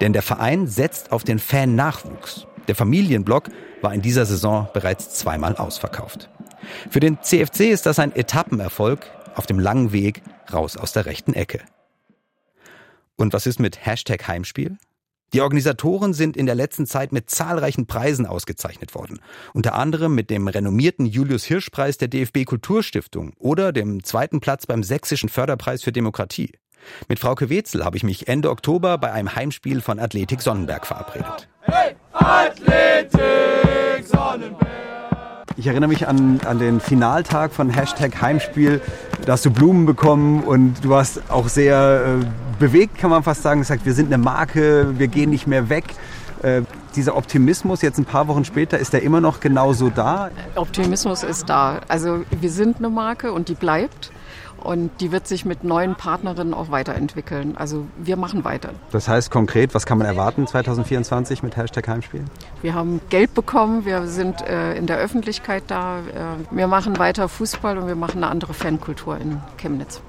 Denn 0.00 0.12
der 0.12 0.22
Verein 0.22 0.66
setzt 0.66 1.12
auf 1.12 1.24
den 1.24 1.38
Fan-Nachwuchs. 1.38 2.46
Der 2.68 2.74
Familienblock 2.74 3.48
war 3.80 3.92
in 3.92 4.02
dieser 4.02 4.26
Saison 4.26 4.68
bereits 4.72 5.10
zweimal 5.10 5.56
ausverkauft. 5.56 6.30
Für 6.90 7.00
den 7.00 7.20
CFC 7.20 7.70
ist 7.70 7.86
das 7.86 7.98
ein 7.98 8.14
Etappenerfolg 8.14 9.00
auf 9.34 9.46
dem 9.46 9.58
langen 9.58 9.92
Weg 9.92 10.22
raus 10.52 10.76
aus 10.76 10.92
der 10.92 11.06
rechten 11.06 11.34
Ecke. 11.34 11.60
Und 13.16 13.32
was 13.32 13.46
ist 13.46 13.60
mit 13.60 13.84
Hashtag 13.84 14.26
Heimspiel? 14.28 14.78
Die 15.32 15.40
Organisatoren 15.40 16.12
sind 16.12 16.36
in 16.36 16.44
der 16.44 16.54
letzten 16.54 16.86
Zeit 16.86 17.10
mit 17.10 17.30
zahlreichen 17.30 17.86
Preisen 17.86 18.26
ausgezeichnet 18.26 18.94
worden. 18.94 19.20
Unter 19.54 19.74
anderem 19.74 20.14
mit 20.14 20.28
dem 20.28 20.46
renommierten 20.46 21.06
Julius 21.06 21.44
Hirsch 21.44 21.70
Preis 21.70 21.96
der 21.96 22.08
DFB 22.08 22.44
Kulturstiftung 22.44 23.32
oder 23.38 23.72
dem 23.72 24.04
zweiten 24.04 24.40
Platz 24.40 24.66
beim 24.66 24.82
Sächsischen 24.82 25.30
Förderpreis 25.30 25.82
für 25.82 25.92
Demokratie. 25.92 26.52
Mit 27.08 27.18
Frauke 27.18 27.48
Wetzel 27.48 27.84
habe 27.84 27.96
ich 27.96 28.02
mich 28.02 28.28
Ende 28.28 28.50
Oktober 28.50 28.98
bei 28.98 29.12
einem 29.12 29.34
Heimspiel 29.34 29.80
von 29.80 29.98
Athletik 29.98 30.42
Sonnenberg 30.42 30.86
verabredet. 30.86 31.48
Athletik 32.24 34.06
Sonnenberg! 34.06 34.68
Ich 35.56 35.66
erinnere 35.66 35.88
mich 35.88 36.06
an, 36.06 36.40
an 36.46 36.60
den 36.60 36.78
Finaltag 36.80 37.52
von 37.52 37.68
Hashtag 37.68 38.22
Heimspiel. 38.22 38.80
Da 39.26 39.32
hast 39.32 39.44
du 39.44 39.50
Blumen 39.50 39.86
bekommen 39.86 40.44
und 40.44 40.84
du 40.84 40.90
warst 40.90 41.20
auch 41.28 41.48
sehr 41.48 42.20
äh, 42.20 42.24
bewegt, 42.60 42.96
kann 42.98 43.10
man 43.10 43.24
fast 43.24 43.42
sagen. 43.42 43.60
Du 43.60 43.64
gesagt, 43.64 43.84
wir 43.84 43.94
sind 43.94 44.06
eine 44.06 44.22
Marke, 44.22 44.98
wir 44.98 45.08
gehen 45.08 45.30
nicht 45.30 45.48
mehr 45.48 45.68
weg. 45.68 45.84
Äh, 46.42 46.62
dieser 46.94 47.16
Optimismus 47.16 47.82
jetzt 47.82 47.98
ein 47.98 48.04
paar 48.04 48.28
Wochen 48.28 48.44
später, 48.44 48.78
ist 48.78 48.92
der 48.92 49.02
immer 49.02 49.20
noch 49.20 49.40
genauso 49.40 49.90
da? 49.90 50.30
Optimismus 50.54 51.24
ist 51.24 51.48
da. 51.48 51.80
Also 51.88 52.24
wir 52.30 52.50
sind 52.50 52.78
eine 52.78 52.88
Marke 52.88 53.32
und 53.32 53.48
die 53.48 53.54
bleibt. 53.54 54.12
Und 54.62 54.90
die 55.00 55.12
wird 55.12 55.26
sich 55.26 55.44
mit 55.44 55.64
neuen 55.64 55.94
Partnerinnen 55.94 56.54
auch 56.54 56.70
weiterentwickeln. 56.70 57.56
Also 57.56 57.86
wir 57.96 58.16
machen 58.16 58.44
weiter. 58.44 58.70
Das 58.90 59.08
heißt 59.08 59.30
konkret, 59.30 59.74
was 59.74 59.86
kann 59.86 59.98
man 59.98 60.06
erwarten 60.06 60.46
2024 60.46 61.42
mit 61.42 61.56
Hashtag 61.56 61.88
Heimspiel? 61.88 62.24
Wir 62.62 62.74
haben 62.74 63.00
Geld 63.10 63.34
bekommen, 63.34 63.84
wir 63.84 64.06
sind 64.06 64.42
äh, 64.42 64.74
in 64.74 64.86
der 64.86 64.98
Öffentlichkeit 64.98 65.64
da. 65.66 65.98
Äh, 65.98 66.54
wir 66.54 66.66
machen 66.66 66.98
weiter 66.98 67.28
Fußball 67.28 67.78
und 67.78 67.86
wir 67.86 67.96
machen 67.96 68.22
eine 68.22 68.28
andere 68.28 68.54
Fankultur 68.54 69.18
in 69.18 69.40
Chemnitz. 69.58 70.00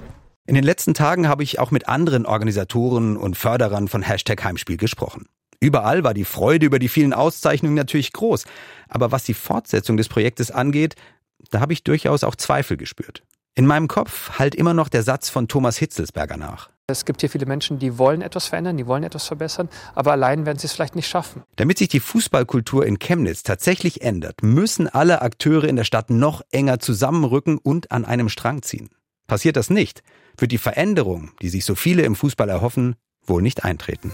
In 0.46 0.54
den 0.54 0.64
letzten 0.64 0.92
Tagen 0.92 1.26
habe 1.26 1.42
ich 1.42 1.58
auch 1.58 1.70
mit 1.70 1.88
anderen 1.88 2.26
Organisatoren 2.26 3.16
und 3.16 3.36
Förderern 3.36 3.88
von 3.88 4.02
Hashtag 4.02 4.44
Heimspiel 4.44 4.76
gesprochen. 4.76 5.26
Überall 5.58 6.04
war 6.04 6.12
die 6.12 6.26
Freude 6.26 6.66
über 6.66 6.78
die 6.78 6.88
vielen 6.88 7.14
Auszeichnungen 7.14 7.74
natürlich 7.74 8.12
groß. 8.12 8.44
Aber 8.88 9.12
was 9.12 9.24
die 9.24 9.32
Fortsetzung 9.32 9.96
des 9.96 10.08
Projektes 10.08 10.50
angeht, 10.50 10.96
da 11.50 11.60
habe 11.60 11.72
ich 11.72 11.84
durchaus 11.84 12.24
auch 12.24 12.36
Zweifel 12.36 12.76
gespürt. 12.76 13.22
In 13.56 13.66
meinem 13.66 13.86
Kopf 13.86 14.38
halt 14.38 14.56
immer 14.56 14.74
noch 14.74 14.88
der 14.88 15.04
Satz 15.04 15.30
von 15.30 15.46
Thomas 15.46 15.76
Hitzelsberger 15.76 16.36
nach. 16.36 16.70
Es 16.88 17.04
gibt 17.04 17.20
hier 17.20 17.30
viele 17.30 17.46
Menschen, 17.46 17.78
die 17.78 17.98
wollen 17.98 18.20
etwas 18.20 18.48
verändern, 18.48 18.76
die 18.76 18.86
wollen 18.88 19.04
etwas 19.04 19.28
verbessern, 19.28 19.68
aber 19.94 20.10
allein 20.10 20.44
werden 20.44 20.58
sie 20.58 20.66
es 20.66 20.72
vielleicht 20.72 20.96
nicht 20.96 21.08
schaffen. 21.08 21.44
Damit 21.54 21.78
sich 21.78 21.88
die 21.88 22.00
Fußballkultur 22.00 22.84
in 22.84 22.98
Chemnitz 22.98 23.44
tatsächlich 23.44 24.02
ändert, 24.02 24.42
müssen 24.42 24.88
alle 24.88 25.22
Akteure 25.22 25.64
in 25.64 25.76
der 25.76 25.84
Stadt 25.84 26.10
noch 26.10 26.42
enger 26.50 26.80
zusammenrücken 26.80 27.58
und 27.58 27.92
an 27.92 28.04
einem 28.04 28.28
Strang 28.28 28.62
ziehen. 28.62 28.90
Passiert 29.28 29.56
das 29.56 29.70
nicht, 29.70 30.02
wird 30.36 30.50
die 30.50 30.58
Veränderung, 30.58 31.30
die 31.40 31.48
sich 31.48 31.64
so 31.64 31.76
viele 31.76 32.02
im 32.02 32.16
Fußball 32.16 32.48
erhoffen, 32.48 32.96
wohl 33.24 33.40
nicht 33.40 33.64
eintreten. 33.64 34.10